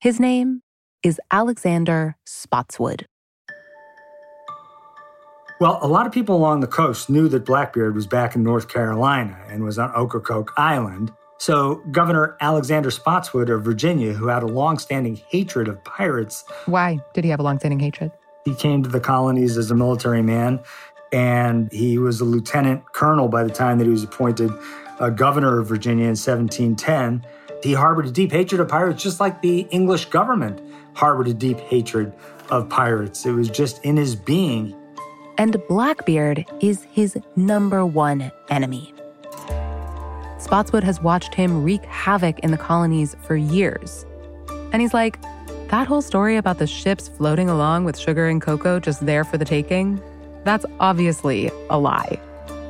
His 0.00 0.18
name 0.18 0.62
is 1.02 1.20
Alexander 1.30 2.16
Spotswood. 2.24 3.06
Well, 5.60 5.78
a 5.82 5.88
lot 5.88 6.06
of 6.06 6.12
people 6.12 6.36
along 6.36 6.60
the 6.60 6.66
coast 6.66 7.10
knew 7.10 7.28
that 7.28 7.44
Blackbeard 7.44 7.94
was 7.94 8.06
back 8.06 8.34
in 8.34 8.42
North 8.42 8.68
Carolina 8.68 9.38
and 9.48 9.62
was 9.62 9.78
on 9.78 9.90
Ocracoke 9.94 10.52
Island. 10.56 11.12
So, 11.40 11.76
Governor 11.90 12.36
Alexander 12.42 12.90
Spotswood 12.90 13.48
of 13.48 13.62
Virginia, 13.62 14.12
who 14.12 14.28
had 14.28 14.42
a 14.42 14.46
longstanding 14.46 15.16
hatred 15.30 15.68
of 15.68 15.82
pirates. 15.84 16.44
Why 16.66 16.98
did 17.14 17.24
he 17.24 17.30
have 17.30 17.40
a 17.40 17.42
longstanding 17.42 17.80
hatred? 17.80 18.12
He 18.44 18.54
came 18.54 18.82
to 18.82 18.90
the 18.90 19.00
colonies 19.00 19.56
as 19.56 19.70
a 19.70 19.74
military 19.74 20.20
man, 20.20 20.60
and 21.12 21.72
he 21.72 21.96
was 21.96 22.20
a 22.20 22.26
lieutenant 22.26 22.92
colonel 22.92 23.28
by 23.28 23.42
the 23.42 23.50
time 23.50 23.78
that 23.78 23.84
he 23.84 23.90
was 23.90 24.04
appointed 24.04 24.50
a 24.98 25.10
governor 25.10 25.60
of 25.60 25.66
Virginia 25.66 26.04
in 26.04 26.10
1710. 26.10 27.24
He 27.62 27.72
harbored 27.72 28.04
a 28.04 28.10
deep 28.10 28.32
hatred 28.32 28.60
of 28.60 28.68
pirates, 28.68 29.02
just 29.02 29.18
like 29.18 29.40
the 29.40 29.60
English 29.70 30.04
government 30.10 30.60
harbored 30.92 31.28
a 31.28 31.34
deep 31.34 31.58
hatred 31.58 32.12
of 32.50 32.68
pirates. 32.68 33.24
It 33.24 33.32
was 33.32 33.48
just 33.48 33.82
in 33.82 33.96
his 33.96 34.14
being. 34.14 34.76
And 35.38 35.56
Blackbeard 35.70 36.44
is 36.60 36.86
his 36.92 37.16
number 37.34 37.86
one 37.86 38.30
enemy. 38.50 38.92
Spotswood 40.40 40.82
has 40.84 41.00
watched 41.02 41.34
him 41.34 41.62
wreak 41.62 41.84
havoc 41.84 42.38
in 42.40 42.50
the 42.50 42.56
colonies 42.56 43.14
for 43.22 43.36
years. 43.36 44.06
And 44.72 44.80
he's 44.80 44.94
like, 44.94 45.20
that 45.68 45.86
whole 45.86 46.02
story 46.02 46.36
about 46.36 46.58
the 46.58 46.66
ships 46.66 47.08
floating 47.08 47.48
along 47.48 47.84
with 47.84 47.98
sugar 47.98 48.26
and 48.26 48.40
cocoa 48.40 48.80
just 48.80 49.04
there 49.04 49.22
for 49.22 49.38
the 49.38 49.44
taking, 49.44 50.02
that's 50.44 50.64
obviously 50.80 51.50
a 51.68 51.78
lie. 51.78 52.18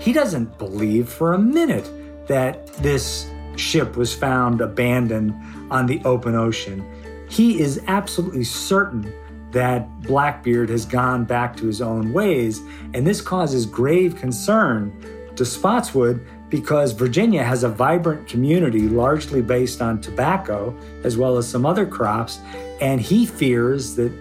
He 0.00 0.12
doesn't 0.12 0.58
believe 0.58 1.08
for 1.08 1.32
a 1.32 1.38
minute 1.38 1.88
that 2.26 2.66
this 2.74 3.30
ship 3.56 3.96
was 3.96 4.14
found 4.14 4.60
abandoned 4.60 5.32
on 5.70 5.86
the 5.86 6.02
open 6.04 6.34
ocean. 6.34 6.84
He 7.28 7.60
is 7.60 7.80
absolutely 7.86 8.44
certain 8.44 9.12
that 9.52 10.02
Blackbeard 10.02 10.68
has 10.70 10.84
gone 10.84 11.24
back 11.24 11.56
to 11.56 11.66
his 11.66 11.80
own 11.80 12.12
ways, 12.12 12.60
and 12.94 13.06
this 13.06 13.20
causes 13.20 13.64
grave 13.64 14.16
concern 14.16 14.92
to 15.36 15.44
Spotswood 15.44 16.26
because 16.50 16.92
Virginia 16.92 17.42
has 17.42 17.62
a 17.62 17.68
vibrant 17.68 18.28
community 18.28 18.88
largely 18.88 19.40
based 19.40 19.80
on 19.80 20.00
tobacco 20.00 20.76
as 21.04 21.16
well 21.16 21.38
as 21.38 21.48
some 21.48 21.64
other 21.64 21.86
crops, 21.86 22.40
and 22.80 23.00
he 23.00 23.24
fears 23.24 23.94
that 23.96 24.12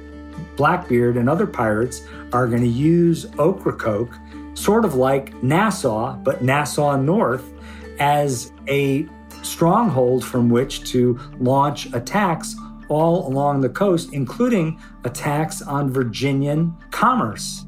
Blackbeard 0.55 1.17
and 1.17 1.29
other 1.29 1.47
pirates 1.47 2.01
are 2.31 2.47
going 2.47 2.61
to 2.61 2.67
use 2.67 3.25
Ocracoke, 3.37 4.13
sort 4.53 4.85
of 4.85 4.95
like 4.95 5.41
Nassau, 5.43 6.15
but 6.17 6.43
Nassau 6.43 6.95
North, 6.95 7.51
as 7.99 8.51
a 8.67 9.07
stronghold 9.41 10.23
from 10.23 10.49
which 10.49 10.83
to 10.91 11.19
launch 11.39 11.91
attacks 11.93 12.55
all 12.89 13.27
along 13.27 13.61
the 13.61 13.69
coast, 13.69 14.13
including 14.13 14.79
attacks 15.03 15.61
on 15.61 15.91
Virginian 15.91 16.75
commerce. 16.91 17.65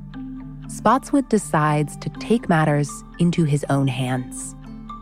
Spotswood 0.81 1.29
decides 1.29 1.95
to 1.97 2.09
take 2.09 2.49
matters 2.49 3.03
into 3.19 3.43
his 3.43 3.63
own 3.69 3.87
hands. 3.87 4.55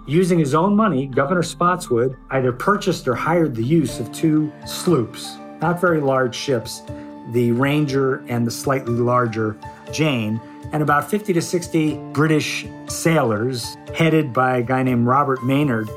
Using 0.08 0.38
his 0.38 0.54
own 0.54 0.76
money, 0.76 1.08
Governor 1.08 1.42
Spotswood 1.42 2.18
either 2.32 2.52
purchased 2.52 3.08
or 3.08 3.16
hired 3.16 3.56
the 3.56 3.64
use 3.64 3.98
of 3.98 4.12
two 4.12 4.52
sloops, 4.66 5.38
not 5.62 5.80
very 5.80 6.02
large 6.02 6.36
ships, 6.36 6.82
the 7.32 7.54
Ranger 7.54 8.26
and 8.28 8.46
the 8.46 8.52
slightly 8.52 8.92
larger 8.92 9.58
Jane, 9.94 10.42
and 10.74 10.84
about 10.84 11.10
50 11.10 11.32
to 11.32 11.42
60 11.42 11.96
British 12.12 12.66
sailors 12.90 13.78
headed 13.96 14.34
by 14.34 14.58
a 14.58 14.62
guy 14.62 14.84
named 14.84 15.08
Robert 15.08 15.46
Maynard. 15.46 15.90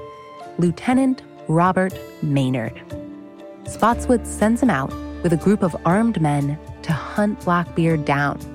Lieutenant 0.58 1.22
Robert 1.48 1.98
Maynard. 2.22 2.80
Spotswood 3.66 4.28
sends 4.28 4.62
him 4.62 4.70
out 4.70 4.92
with 5.24 5.32
a 5.32 5.38
group 5.38 5.64
of 5.64 5.74
armed 5.84 6.22
men 6.22 6.56
to 6.82 6.92
hunt 6.92 7.44
Blackbeard 7.44 8.04
down. 8.04 8.51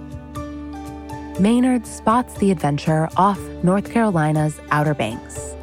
Maynard 1.40 1.86
spots 1.86 2.34
the 2.40 2.50
adventure 2.50 3.08
off 3.16 3.40
North 3.62 3.92
Carolina's 3.92 4.60
Outer 4.72 4.96
Banks. 4.96 5.56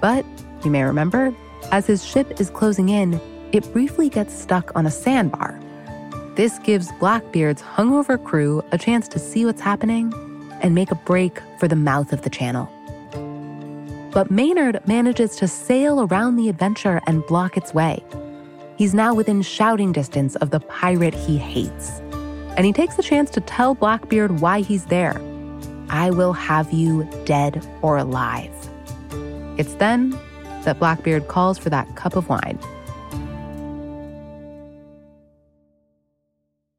But, 0.00 0.26
you 0.64 0.72
may 0.72 0.82
remember, 0.82 1.32
as 1.70 1.86
his 1.86 2.04
ship 2.04 2.40
is 2.40 2.50
closing 2.50 2.88
in, 2.88 3.20
it 3.52 3.72
briefly 3.72 4.08
gets 4.08 4.34
stuck 4.34 4.74
on 4.74 4.86
a 4.86 4.90
sandbar. 4.90 5.60
This 6.34 6.58
gives 6.58 6.90
Blackbeard's 6.98 7.62
hungover 7.62 8.22
crew 8.22 8.64
a 8.72 8.78
chance 8.78 9.06
to 9.08 9.20
see 9.20 9.44
what's 9.44 9.60
happening 9.60 10.12
and 10.62 10.74
make 10.74 10.90
a 10.90 10.96
break 10.96 11.38
for 11.60 11.68
the 11.68 11.76
mouth 11.76 12.12
of 12.12 12.22
the 12.22 12.30
channel. 12.30 12.68
But 14.12 14.32
Maynard 14.32 14.80
manages 14.88 15.36
to 15.36 15.46
sail 15.46 16.00
around 16.00 16.34
the 16.34 16.48
adventure 16.48 17.00
and 17.06 17.24
block 17.26 17.56
its 17.56 17.72
way. 17.72 18.02
He's 18.76 18.94
now 18.94 19.14
within 19.14 19.42
shouting 19.42 19.92
distance 19.92 20.34
of 20.36 20.50
the 20.50 20.58
pirate 20.58 21.14
he 21.14 21.38
hates. 21.38 22.00
And 22.56 22.64
he 22.64 22.72
takes 22.72 22.96
the 22.96 23.02
chance 23.02 23.30
to 23.30 23.40
tell 23.40 23.74
Blackbeard 23.74 24.40
why 24.40 24.60
he's 24.60 24.86
there. 24.86 25.20
I 25.88 26.10
will 26.10 26.32
have 26.32 26.72
you 26.72 27.08
dead 27.24 27.66
or 27.82 27.96
alive. 27.96 28.52
It's 29.58 29.74
then 29.74 30.10
that 30.64 30.78
Blackbeard 30.78 31.28
calls 31.28 31.58
for 31.58 31.70
that 31.70 31.94
cup 31.96 32.16
of 32.16 32.28
wine. 32.28 32.58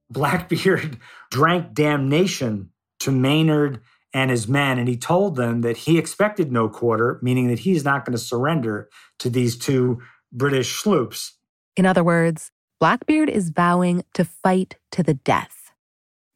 Blackbeard 0.10 0.98
drank 1.32 1.74
damnation 1.74 2.72
to 3.00 3.12
Maynard 3.12 3.82
and 4.14 4.32
his 4.32 4.48
men, 4.48 4.80
and 4.80 4.88
he 4.88 4.96
told 4.96 5.36
them 5.36 5.62
that 5.62 5.76
he 5.76 5.98
expected 5.98 6.52
no 6.52 6.70
quarter, 6.70 7.20
meaning 7.22 7.50
that 7.50 7.60
he's 7.60 7.84
not 7.84 8.06
going 8.06 8.18
to 8.18 8.24
surrender 8.24 8.90
to 9.20 9.30
these 9.30 9.58
two 9.58 10.02
British 10.32 10.76
sloops. 10.76 11.34
In 11.76 11.86
other 11.86 12.04
words, 12.04 12.52
Blackbeard 12.80 13.30
is 13.30 13.50
vowing 13.50 14.04
to 14.14 14.24
fight 14.24 14.78
to 14.92 15.04
the 15.04 15.14
death. 15.14 15.64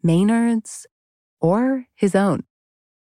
Maynard's 0.03 0.87
or 1.41 1.85
his 1.95 2.15
own. 2.15 2.43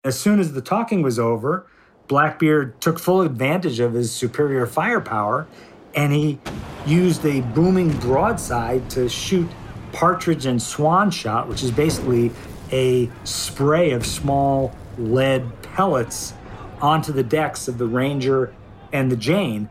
As 0.05 0.19
soon 0.19 0.41
as 0.41 0.53
the 0.53 0.63
talking 0.63 1.03
was 1.03 1.19
over, 1.19 1.67
Blackbeard 2.09 2.81
took 2.81 2.99
full 2.99 3.21
advantage 3.21 3.81
of 3.81 3.93
his 3.93 4.13
superior 4.13 4.67
firepower 4.67 5.47
and 5.95 6.13
he 6.13 6.39
used 6.87 7.25
a 7.25 7.41
booming 7.41 7.91
broadside 7.99 8.89
to 8.91 9.09
shoot 9.09 9.49
partridge 9.93 10.47
and 10.47 10.63
swan 10.63 11.11
shot, 11.11 11.49
which 11.49 11.63
is 11.63 11.71
basically 11.71 12.31
a 12.73 13.11
spray 13.25 13.91
of 13.91 14.07
small 14.07 14.75
lead 14.99 15.63
pellets 15.63 16.35
onto 16.81 17.13
the 17.13 17.23
decks 17.23 17.69
of 17.69 17.79
the 17.79 17.87
Ranger 17.87 18.55
and 18.93 19.11
the 19.11 19.17
Jane. 19.17 19.69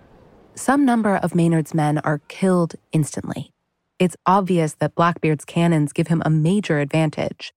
Some 0.55 0.85
number 0.85 1.15
of 1.15 1.33
Maynard's 1.33 1.73
men 1.73 1.99
are 1.99 2.19
killed 2.27 2.75
instantly. 2.91 3.53
It's 3.99 4.15
obvious 4.25 4.75
that 4.75 4.95
Blackbeard's 4.95 5.43
cannons 5.43 5.91
give 5.91 6.07
him 6.07 6.23
a 6.25 6.29
major 6.29 6.79
advantage. 6.79 7.53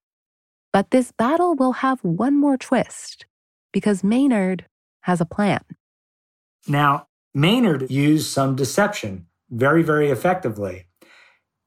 But 0.72 0.90
this 0.90 1.12
battle 1.12 1.55
will 1.55 1.74
have 1.74 2.02
one 2.02 2.38
more 2.38 2.57
twist 2.57 3.26
because 3.72 4.02
Maynard 4.02 4.66
has 5.02 5.20
a 5.20 5.24
plan. 5.24 5.62
Now, 6.66 7.07
Maynard 7.33 7.90
used 7.90 8.31
some 8.31 8.57
deception 8.57 9.26
very, 9.50 9.83
very 9.83 10.11
effectively. 10.11 10.87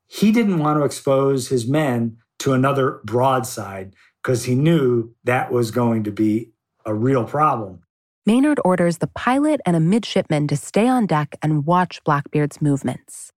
He 0.08 0.32
didn't 0.32 0.60
want 0.60 0.80
to 0.80 0.84
expose 0.84 1.48
his 1.48 1.68
men 1.68 2.18
to 2.40 2.54
another 2.54 3.00
broadside 3.06 3.96
because 4.22 4.46
he 4.46 4.56
knew 4.56 5.16
that 5.24 5.52
was 5.52 5.72
going 5.72 6.04
to 6.04 6.12
be 6.12 6.52
a 6.86 6.94
real 6.94 7.24
problem. 7.24 7.82
Maynard 8.26 8.60
orders 8.66 8.98
the 8.98 9.08
pilot 9.08 9.62
and 9.66 9.76
a 9.76 9.80
midshipman 9.80 10.48
to 10.48 10.58
stay 10.58 10.88
on 10.88 11.06
deck 11.06 11.36
and 11.42 11.66
watch 11.66 12.04
Blackbeard's 12.04 12.62
movements. 12.62 13.32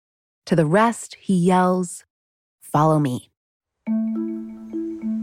To 0.47 0.55
the 0.55 0.65
rest, 0.65 1.17
he 1.19 1.33
yells, 1.33 2.05
Follow 2.61 2.99
me. 2.99 3.29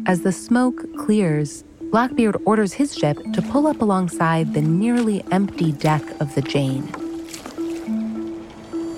As 0.07 0.21
the 0.21 0.33
smoke 0.33 0.85
clears, 0.99 1.65
Blackbeard 1.91 2.37
orders 2.45 2.75
his 2.75 2.95
ship 2.95 3.17
to 3.33 3.41
pull 3.41 3.67
up 3.67 3.81
alongside 3.81 4.53
the 4.53 4.61
nearly 4.61 5.25
empty 5.33 5.73
deck 5.73 6.03
of 6.21 6.35
the 6.35 6.43
Jane. 6.43 6.85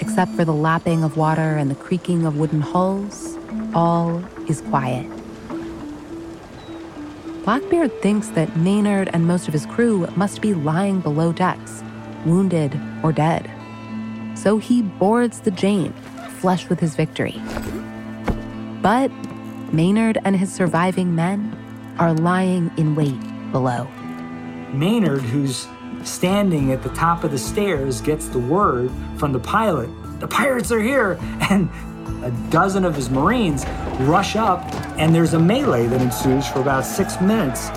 Except 0.01 0.33
for 0.33 0.45
the 0.45 0.53
lapping 0.53 1.05
of 1.05 1.17
water 1.17 1.57
and 1.57 1.71
the 1.71 1.77
creaking 1.77 2.27
of 2.27 2.39
wooden 2.39 2.61
hulls, 2.61 3.39
all 3.73 4.21
is 4.49 4.63
quiet. 4.63 5.09
Blackbeard 7.45 7.93
thinks 8.03 8.31
that 8.31 8.57
Maynard 8.57 9.11
and 9.13 9.29
most 9.29 9.47
of 9.47 9.53
his 9.53 9.67
crew 9.67 10.09
must 10.17 10.41
be 10.41 10.55
lying 10.55 10.99
below 10.99 11.33
decks, 11.33 11.85
wounded 12.25 12.81
or 13.05 13.13
dead. 13.13 13.49
So 14.35 14.59
he 14.59 14.83
boards 14.83 15.41
the 15.41 15.53
Jane, 15.53 15.95
flush 16.37 16.69
with 16.69 16.81
his 16.81 16.95
victory. 16.95 17.41
But 18.83 19.11
Maynard 19.73 20.19
and 20.25 20.37
his 20.37 20.53
surviving 20.53 21.15
men 21.15 21.57
are 21.99 22.13
lying 22.13 22.71
in 22.77 22.95
wait 22.95 23.21
below. 23.53 23.89
Maynard, 24.73 25.23
who's 25.23 25.67
standing 26.05 26.73
at 26.73 26.83
the 26.83 26.91
top 26.91 27.25
of 27.25 27.31
the 27.31 27.39
stairs, 27.39 28.01
gets 28.01 28.29
the 28.29 28.39
word 28.39 28.91
from 29.19 29.33
the 29.33 29.41
pilot 29.41 29.89
the 30.21 30.29
pirates 30.29 30.73
are 30.73 30.81
here! 30.81 31.19
And 31.49 31.69
a 32.25 32.31
dozen 32.51 32.85
of 32.85 32.95
his 32.95 33.11
Marines 33.11 33.65
rush 34.01 34.37
up, 34.37 34.65
and 34.99 35.15
there's 35.15 35.35
a 35.35 35.39
melee 35.39 35.87
that 35.87 36.01
ensues 36.01 36.49
for 36.49 36.61
about 36.61 36.85
six 36.85 37.21
minutes. 37.21 37.69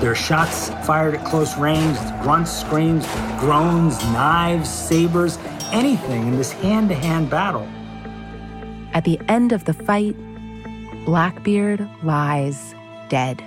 There 0.00 0.10
are 0.10 0.16
shots 0.16 0.68
fired 0.86 1.14
at 1.14 1.24
close 1.24 1.56
range, 1.56 1.96
grunts, 2.22 2.52
screams, 2.52 3.06
groans, 3.40 3.98
knives, 4.12 4.68
sabers, 4.68 5.38
anything 5.72 6.28
in 6.28 6.36
this 6.36 6.52
hand 6.52 6.90
to 6.90 6.94
hand 6.94 7.30
battle. 7.30 7.68
At 8.94 9.04
the 9.04 9.18
end 9.26 9.52
of 9.52 9.64
the 9.64 9.72
fight, 9.72 10.14
Blackbeard 11.06 11.88
lies 12.02 12.74
dead. 13.08 13.42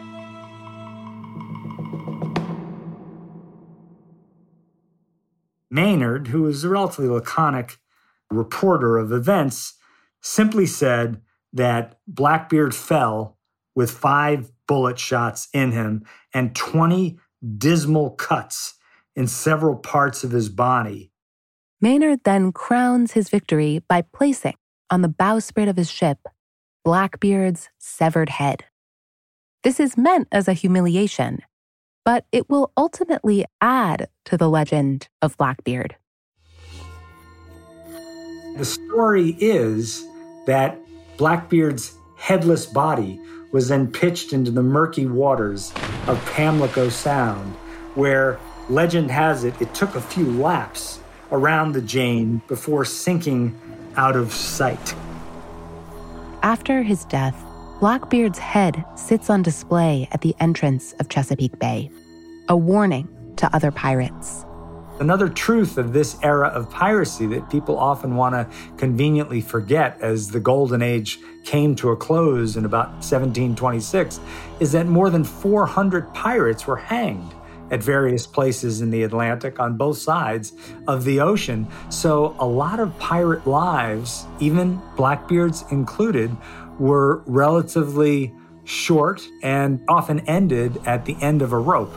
Maynard, 5.69 6.27
who 6.29 6.43
was 6.43 6.63
a 6.63 6.69
relatively 6.69 7.09
laconic 7.09 7.77
reporter 8.31 8.97
of 8.97 9.11
events, 9.11 9.75
simply 10.21 10.65
said 10.65 11.21
that 11.53 11.99
Blackbeard 12.07 12.73
fell 12.73 13.37
with 13.75 13.91
five 13.91 14.51
bullet 14.67 14.97
shots 14.97 15.47
in 15.53 15.71
him 15.73 16.05
and 16.33 16.55
20 16.55 17.19
dismal 17.57 18.09
cuts 18.11 18.75
in 19.15 19.27
several 19.27 19.75
parts 19.75 20.23
of 20.23 20.31
his 20.31 20.49
body. 20.49 21.11
Maynard 21.79 22.21
then 22.23 22.51
crowns 22.51 23.11
his 23.11 23.29
victory 23.29 23.83
by 23.87 24.01
placing 24.01 24.55
on 24.89 25.01
the 25.01 25.09
bowsprit 25.09 25.69
of 25.69 25.77
his 25.77 25.89
ship 25.89 26.19
Blackbeard's 26.83 27.69
severed 27.79 28.29
head. 28.29 28.65
This 29.63 29.79
is 29.79 29.97
meant 29.97 30.27
as 30.31 30.47
a 30.47 30.53
humiliation, 30.53 31.39
but 32.03 32.25
it 32.31 32.49
will 32.49 32.71
ultimately 32.77 33.45
add 33.59 34.09
to 34.25 34.37
the 34.37 34.47
legend 34.47 35.09
of 35.21 35.35
Blackbeard. 35.37 35.95
The 38.57 38.65
story 38.65 39.35
is 39.39 40.05
that 40.45 40.77
Blackbeard's 41.17 41.97
headless 42.17 42.65
body 42.67 43.19
was 43.51 43.69
then 43.69 43.91
pitched 43.91 44.33
into 44.33 44.51
the 44.51 44.61
murky 44.61 45.07
waters 45.07 45.73
of 46.07 46.23
Pamlico 46.33 46.89
Sound, 46.89 47.55
where 47.95 48.39
legend 48.69 49.09
has 49.09 49.43
it 49.43 49.59
it 49.59 49.73
took 49.73 49.95
a 49.95 50.01
few 50.01 50.31
laps 50.31 50.99
around 51.31 51.71
the 51.71 51.81
Jane 51.81 52.41
before 52.47 52.85
sinking 52.85 53.59
out 53.97 54.15
of 54.15 54.33
sight. 54.33 54.95
After 56.41 56.83
his 56.83 57.05
death, 57.05 57.35
Blackbeard's 57.79 58.39
head 58.39 58.85
sits 58.95 59.29
on 59.29 59.41
display 59.41 60.07
at 60.11 60.21
the 60.21 60.35
entrance 60.39 60.93
of 60.93 61.09
Chesapeake 61.09 61.59
Bay, 61.59 61.91
a 62.47 62.55
warning 62.55 63.07
to 63.37 63.53
other 63.53 63.71
pirates. 63.71 64.45
Another 65.01 65.27
truth 65.27 65.77
of 65.77 65.91
this 65.91 66.17
era 66.23 66.47
of 66.47 66.69
piracy 66.69 67.25
that 67.27 67.49
people 67.49 67.77
often 67.77 68.15
want 68.15 68.33
to 68.33 68.47
conveniently 68.77 69.41
forget 69.41 69.97
as 69.99 70.31
the 70.31 70.39
golden 70.39 70.81
age 70.81 71.19
came 71.43 71.75
to 71.75 71.89
a 71.89 71.97
close 71.97 72.55
in 72.55 72.63
about 72.63 72.87
1726 73.03 74.21
is 74.61 74.71
that 74.71 74.87
more 74.87 75.09
than 75.09 75.25
400 75.25 76.13
pirates 76.13 76.65
were 76.65 76.77
hanged 76.77 77.34
at 77.71 77.81
various 77.83 78.27
places 78.27 78.81
in 78.81 78.91
the 78.91 79.03
Atlantic 79.03 79.59
on 79.59 79.77
both 79.77 79.97
sides 79.97 80.53
of 80.87 81.03
the 81.03 81.19
ocean. 81.19 81.67
So 81.89 82.35
a 82.39 82.45
lot 82.45 82.79
of 82.79 82.97
pirate 82.99 83.45
lives, 83.47 84.25
even 84.39 84.81
Blackbeard's 84.95 85.63
included, 85.71 86.35
were 86.79 87.23
relatively 87.25 88.33
short 88.65 89.21
and 89.43 89.83
often 89.87 90.19
ended 90.21 90.79
at 90.85 91.05
the 91.05 91.15
end 91.21 91.41
of 91.41 91.53
a 91.53 91.57
rope. 91.57 91.93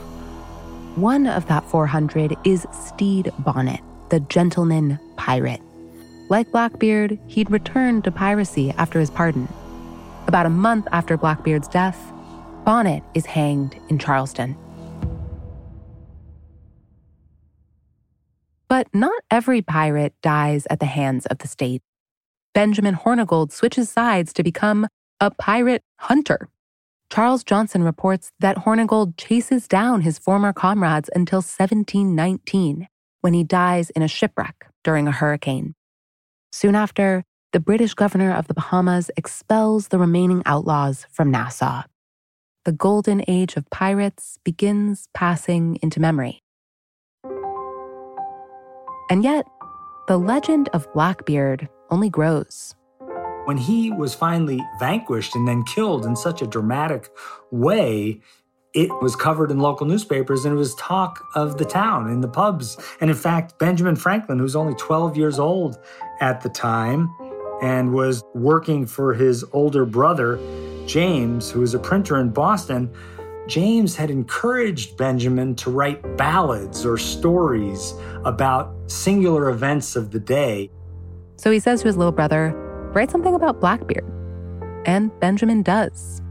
One 0.95 1.27
of 1.27 1.47
that 1.47 1.63
400 1.65 2.35
is 2.43 2.65
Stede 2.71 3.31
Bonnet, 3.39 3.81
the 4.09 4.19
gentleman 4.21 4.99
pirate. 5.17 5.61
Like 6.29 6.51
Blackbeard, 6.51 7.17
he'd 7.27 7.49
returned 7.49 8.03
to 8.03 8.11
piracy 8.11 8.71
after 8.77 8.99
his 8.99 9.09
pardon. 9.09 9.47
About 10.27 10.45
a 10.45 10.49
month 10.49 10.87
after 10.91 11.17
Blackbeard's 11.17 11.67
death, 11.67 11.97
Bonnet 12.65 13.01
is 13.15 13.25
hanged 13.25 13.79
in 13.89 13.97
Charleston. 13.97 14.55
But 18.69 18.87
not 18.93 19.23
every 19.31 19.63
pirate 19.63 20.13
dies 20.21 20.67
at 20.69 20.79
the 20.79 20.85
hands 20.85 21.25
of 21.25 21.39
the 21.39 21.47
state. 21.47 21.81
Benjamin 22.53 22.95
Hornigold 22.95 23.51
switches 23.51 23.89
sides 23.89 24.31
to 24.33 24.43
become 24.43 24.87
a 25.19 25.31
pirate 25.31 25.83
hunter. 25.97 26.49
Charles 27.11 27.43
Johnson 27.43 27.81
reports 27.81 28.31
that 28.39 28.57
Hornigold 28.57 29.17
chases 29.17 29.67
down 29.67 30.01
his 30.01 30.19
former 30.19 30.53
comrades 30.53 31.09
until 31.15 31.37
1719, 31.37 32.87
when 33.21 33.33
he 33.33 33.43
dies 33.43 33.89
in 33.89 34.03
a 34.03 34.07
shipwreck 34.07 34.67
during 34.83 35.07
a 35.07 35.11
hurricane. 35.11 35.73
Soon 36.51 36.75
after, 36.75 37.23
the 37.51 37.59
British 37.59 37.95
governor 37.95 38.31
of 38.31 38.47
the 38.47 38.53
Bahamas 38.53 39.09
expels 39.17 39.87
the 39.87 39.97
remaining 39.97 40.43
outlaws 40.45 41.07
from 41.09 41.31
Nassau. 41.31 41.81
The 42.65 42.71
golden 42.71 43.23
age 43.27 43.55
of 43.55 43.67
pirates 43.71 44.37
begins 44.43 45.07
passing 45.15 45.79
into 45.81 45.99
memory. 45.99 46.43
And 49.09 49.23
yet, 49.23 49.47
the 50.07 50.17
legend 50.17 50.69
of 50.71 50.91
Blackbeard 50.93 51.67
only 51.89 52.11
grows. 52.11 52.75
When 53.45 53.57
he 53.57 53.91
was 53.91 54.13
finally 54.13 54.61
vanquished 54.79 55.35
and 55.35 55.47
then 55.47 55.63
killed 55.63 56.05
in 56.05 56.15
such 56.15 56.43
a 56.43 56.47
dramatic 56.47 57.09
way, 57.49 58.21
it 58.75 58.89
was 59.01 59.15
covered 59.15 59.49
in 59.49 59.57
local 59.57 59.87
newspapers 59.87 60.45
and 60.45 60.53
it 60.53 60.57
was 60.57 60.75
talk 60.75 61.25
of 61.33 61.57
the 61.57 61.65
town 61.65 62.11
in 62.11 62.21
the 62.21 62.27
pubs. 62.27 62.77
And 63.01 63.09
in 63.09 63.15
fact, 63.15 63.57
Benjamin 63.57 63.95
Franklin, 63.95 64.37
who's 64.37 64.55
only 64.55 64.75
12 64.75 65.17
years 65.17 65.39
old 65.39 65.79
at 66.19 66.41
the 66.41 66.49
time 66.49 67.09
and 67.63 67.95
was 67.95 68.23
working 68.35 68.85
for 68.85 69.15
his 69.15 69.43
older 69.53 69.85
brother, 69.85 70.37
James, 70.85 71.49
who 71.49 71.61
was 71.61 71.73
a 71.73 71.79
printer 71.79 72.19
in 72.19 72.29
Boston, 72.29 72.93
James 73.49 73.95
had 73.95 74.11
encouraged 74.11 74.95
Benjamin 74.95 75.55
to 75.55 75.71
write 75.71 76.17
ballads 76.17 76.85
or 76.85 76.99
stories 76.99 77.95
about 78.23 78.71
singular 78.85 79.49
events 79.49 79.95
of 79.95 80.11
the 80.11 80.19
day. 80.19 80.69
So 81.37 81.49
he 81.49 81.59
says 81.59 81.81
to 81.81 81.87
his 81.87 81.97
little 81.97 82.11
brother, 82.11 82.53
Write 82.93 83.09
something 83.09 83.33
about 83.33 83.59
Blackbeard. 83.59 84.05
And 84.85 85.11
Benjamin 85.19 85.63
does. 85.63 86.21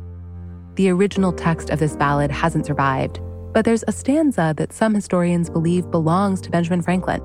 The 0.77 0.91
original 0.91 1.33
text 1.33 1.71
of 1.71 1.81
this 1.81 1.97
ballad 1.97 2.31
hasn't 2.31 2.66
survived, 2.66 3.19
but 3.53 3.64
there's 3.64 3.83
a 3.89 3.93
stanza 3.93 4.55
that 4.57 4.73
some 4.73 4.95
historians 4.95 5.51
believe 5.51 5.91
belongs 5.91 6.41
to 6.43 6.51
Benjamin 6.51 6.83
Franklin. 6.83 7.21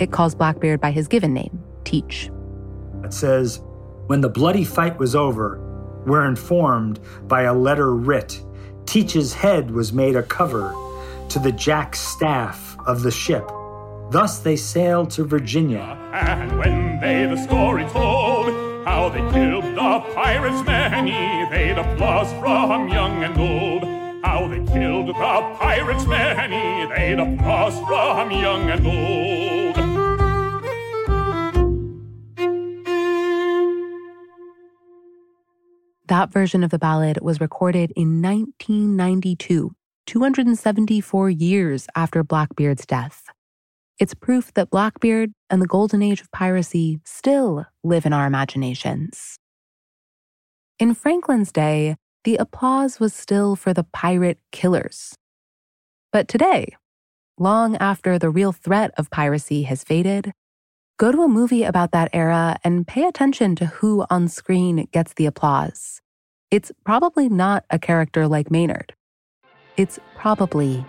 It 0.00 0.10
calls 0.10 0.34
Blackbeard 0.34 0.80
by 0.80 0.90
his 0.90 1.06
given 1.06 1.32
name, 1.32 1.62
Teach. 1.84 2.32
It 3.04 3.12
says, 3.12 3.62
When 4.06 4.22
the 4.22 4.28
bloody 4.28 4.64
fight 4.64 4.98
was 4.98 5.14
over, 5.14 5.60
we're 6.04 6.26
informed 6.26 6.98
by 7.28 7.42
a 7.42 7.54
letter 7.54 7.94
writ. 7.94 8.42
Teach's 8.90 9.32
head 9.32 9.70
was 9.70 9.92
made 9.92 10.16
a 10.16 10.22
cover 10.24 10.74
to 11.28 11.38
the 11.38 11.52
jack 11.52 11.94
staff 11.94 12.76
of 12.86 13.02
the 13.02 13.10
ship. 13.12 13.46
Thus 14.10 14.40
they 14.40 14.56
sailed 14.56 15.12
to 15.12 15.22
Virginia. 15.22 15.96
And 16.12 16.58
when 16.58 16.98
they 16.98 17.24
the 17.24 17.36
story 17.36 17.84
told, 17.90 18.48
how 18.84 19.08
they 19.08 19.20
killed 19.30 19.62
the 19.62 20.00
pirates 20.12 20.66
many, 20.66 21.48
they'd 21.50 21.78
applause 21.78 22.32
from 22.40 22.88
young 22.88 23.22
and 23.22 23.38
old. 23.38 23.84
How 24.24 24.48
they 24.48 24.64
killed 24.72 25.06
the 25.06 25.12
pirates 25.12 26.06
many, 26.06 26.88
they'd 26.92 27.20
applause 27.20 27.78
from 27.86 28.32
young 28.32 28.70
and 28.70 28.86
old. 28.88 29.89
That 36.10 36.32
version 36.32 36.64
of 36.64 36.70
the 36.70 36.78
ballad 36.78 37.20
was 37.22 37.40
recorded 37.40 37.92
in 37.94 38.20
1992, 38.20 39.70
274 40.08 41.30
years 41.30 41.86
after 41.94 42.24
Blackbeard's 42.24 42.84
death. 42.84 43.26
It's 44.00 44.12
proof 44.12 44.52
that 44.54 44.70
Blackbeard 44.70 45.30
and 45.50 45.62
the 45.62 45.68
golden 45.68 46.02
age 46.02 46.20
of 46.20 46.32
piracy 46.32 46.98
still 47.04 47.64
live 47.84 48.06
in 48.06 48.12
our 48.12 48.26
imaginations. 48.26 49.36
In 50.80 50.94
Franklin's 50.94 51.52
day, 51.52 51.94
the 52.24 52.38
applause 52.38 52.98
was 52.98 53.14
still 53.14 53.54
for 53.54 53.72
the 53.72 53.84
pirate 53.84 54.40
killers. 54.50 55.14
But 56.10 56.26
today, 56.26 56.74
long 57.38 57.76
after 57.76 58.18
the 58.18 58.30
real 58.30 58.50
threat 58.50 58.90
of 58.98 59.10
piracy 59.10 59.62
has 59.62 59.84
faded, 59.84 60.32
go 61.00 61.10
to 61.10 61.22
a 61.22 61.28
movie 61.28 61.64
about 61.64 61.92
that 61.92 62.10
era 62.12 62.58
and 62.62 62.86
pay 62.86 63.06
attention 63.06 63.56
to 63.56 63.64
who 63.64 64.04
on 64.10 64.28
screen 64.28 64.86
gets 64.92 65.14
the 65.14 65.24
applause. 65.24 66.02
It's 66.50 66.70
probably 66.84 67.26
not 67.26 67.64
a 67.70 67.78
character 67.78 68.28
like 68.28 68.50
Maynard. 68.50 68.92
It's 69.78 69.98
probably 70.14 70.84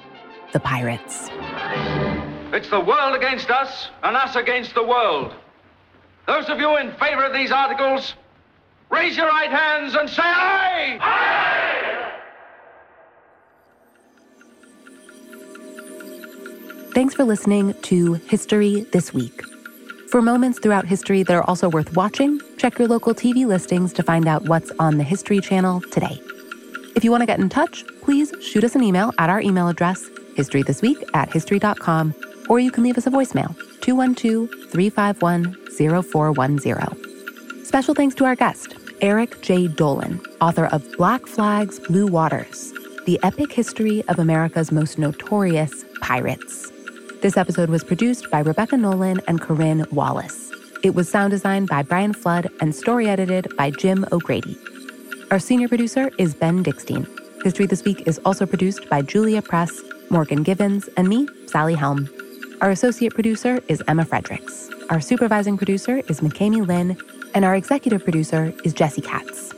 the 0.52 0.60
pirates. 0.60 1.30
It's 2.52 2.70
the 2.70 2.82
world 2.82 3.16
against 3.16 3.50
us 3.50 3.88
and 4.04 4.18
us 4.18 4.36
against 4.36 4.76
the 4.76 4.86
world. 4.86 5.34
Those 6.28 6.50
of 6.50 6.60
you 6.60 6.76
in 6.76 6.92
favor 6.96 7.24
of 7.24 7.32
these 7.32 7.54
articles, 7.54 8.16
raise 8.90 9.16
your 9.16 9.30
right 9.30 9.50
hands 9.50 9.96
and 9.96 10.10
say 10.10 10.24
aye! 10.26 10.98
Aye! 11.00 11.88
Thanks 16.94 17.14
for 17.14 17.24
listening 17.24 17.74
to 17.84 18.16
History 18.16 18.82
This 18.92 19.14
Week. 19.14 19.42
For 20.12 20.22
moments 20.22 20.60
throughout 20.60 20.86
history 20.86 21.24
that 21.24 21.34
are 21.34 21.44
also 21.44 21.70
worth 21.70 21.96
watching, 21.96 22.42
check 22.58 22.78
your 22.78 22.90
local 22.90 23.14
TV 23.16 23.46
listings 23.46 23.94
to 23.94 24.04
find 24.04 24.28
out 24.28 24.44
what's 24.44 24.70
on 24.78 24.98
the 24.98 25.06
History 25.06 25.40
Channel 25.40 25.80
today. 25.90 26.22
If 26.98 27.06
you 27.06 27.12
want 27.12 27.22
to 27.22 27.26
get 27.26 27.40
in 27.40 27.48
touch, 27.48 27.86
please 28.02 28.34
shoot 28.42 28.66
us 28.66 28.76
an 28.76 28.84
email 28.84 29.14
at 29.20 29.30
our 29.30 29.40
email 29.40 29.70
address, 29.70 30.10
historythisweek 30.36 31.02
at 31.14 31.32
history.com, 31.32 32.14
or 32.50 32.60
you 32.60 32.72
can 32.72 32.84
leave 32.84 32.98
us 32.98 33.08
a 33.08 33.10
voicemail, 33.10 33.56
212 33.80 34.70
351 34.70 35.56
0410. 36.04 37.64
Special 37.64 37.96
thanks 37.96 38.14
to 38.16 38.26
our 38.26 38.36
guest, 38.36 38.76
Eric 39.00 39.42
J. 39.42 39.70
Dolin, 39.70 40.20
author 40.42 40.66
of 40.66 40.84
Black 40.98 41.26
Flags, 41.26 41.80
Blue 41.80 42.08
Waters 42.08 42.74
The 43.06 43.18
Epic 43.24 43.54
History 43.54 44.04
of 44.10 44.20
America's 44.20 44.74
Most 44.74 44.98
Notorious 44.98 45.86
Pirates. 46.02 46.71
This 47.22 47.38
episode 47.38 47.70
was 47.70 47.84
produced 47.84 48.32
by 48.32 48.40
Rebecca 48.40 48.76
Nolan 48.76 49.22
and 49.28 49.40
Corinne 49.40 49.86
Wallace. 49.92 50.52
It 50.82 50.96
was 50.96 51.08
sound 51.08 51.30
designed 51.30 51.70
by 51.70 51.84
Brian 51.84 52.14
Flood 52.14 52.50
and 52.60 52.74
story 52.74 53.08
edited 53.08 53.56
by 53.56 53.70
Jim 53.70 54.08
O'Grady. 54.12 54.58
Our 55.30 55.38
senior 55.38 55.68
producer 55.68 56.10
is 56.18 56.34
Ben 56.34 56.64
Dickstein. 56.64 57.08
History 57.44 57.68
This 57.68 57.84
Week 57.84 58.08
is 58.08 58.20
also 58.26 58.48
produced 58.48 58.90
by 58.90 59.04
Julia 59.04 59.44
Press, 59.44 59.72
Morgan 60.10 60.42
Givens, 60.42 60.90
and 60.98 61.08
me, 61.08 61.28
Sally 61.46 61.76
Helm. 61.76 62.10
Our 62.60 62.72
associate 62.72 63.14
producer 63.14 63.62
is 63.68 63.84
Emma 63.88 64.04
Fredericks. 64.04 64.72
Our 64.90 65.00
supervising 65.00 65.58
producer 65.58 65.98
is 66.10 66.22
McKamey 66.22 66.66
Lynn, 66.66 66.98
and 67.36 67.46
our 67.46 67.54
executive 67.54 68.04
producer 68.04 68.52
is 68.66 68.74
Jesse 68.74 69.02
Katz. 69.02 69.54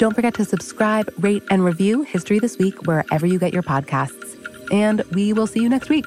Don't 0.00 0.14
forget 0.14 0.34
to 0.34 0.44
subscribe, 0.44 1.08
rate, 1.20 1.44
and 1.52 1.64
review 1.64 2.02
History 2.02 2.40
This 2.40 2.58
Week 2.58 2.82
wherever 2.88 3.28
you 3.28 3.38
get 3.38 3.52
your 3.52 3.62
podcasts. 3.62 4.36
And 4.72 5.02
we 5.12 5.32
will 5.32 5.46
see 5.46 5.62
you 5.62 5.68
next 5.68 5.88
week. 5.88 6.06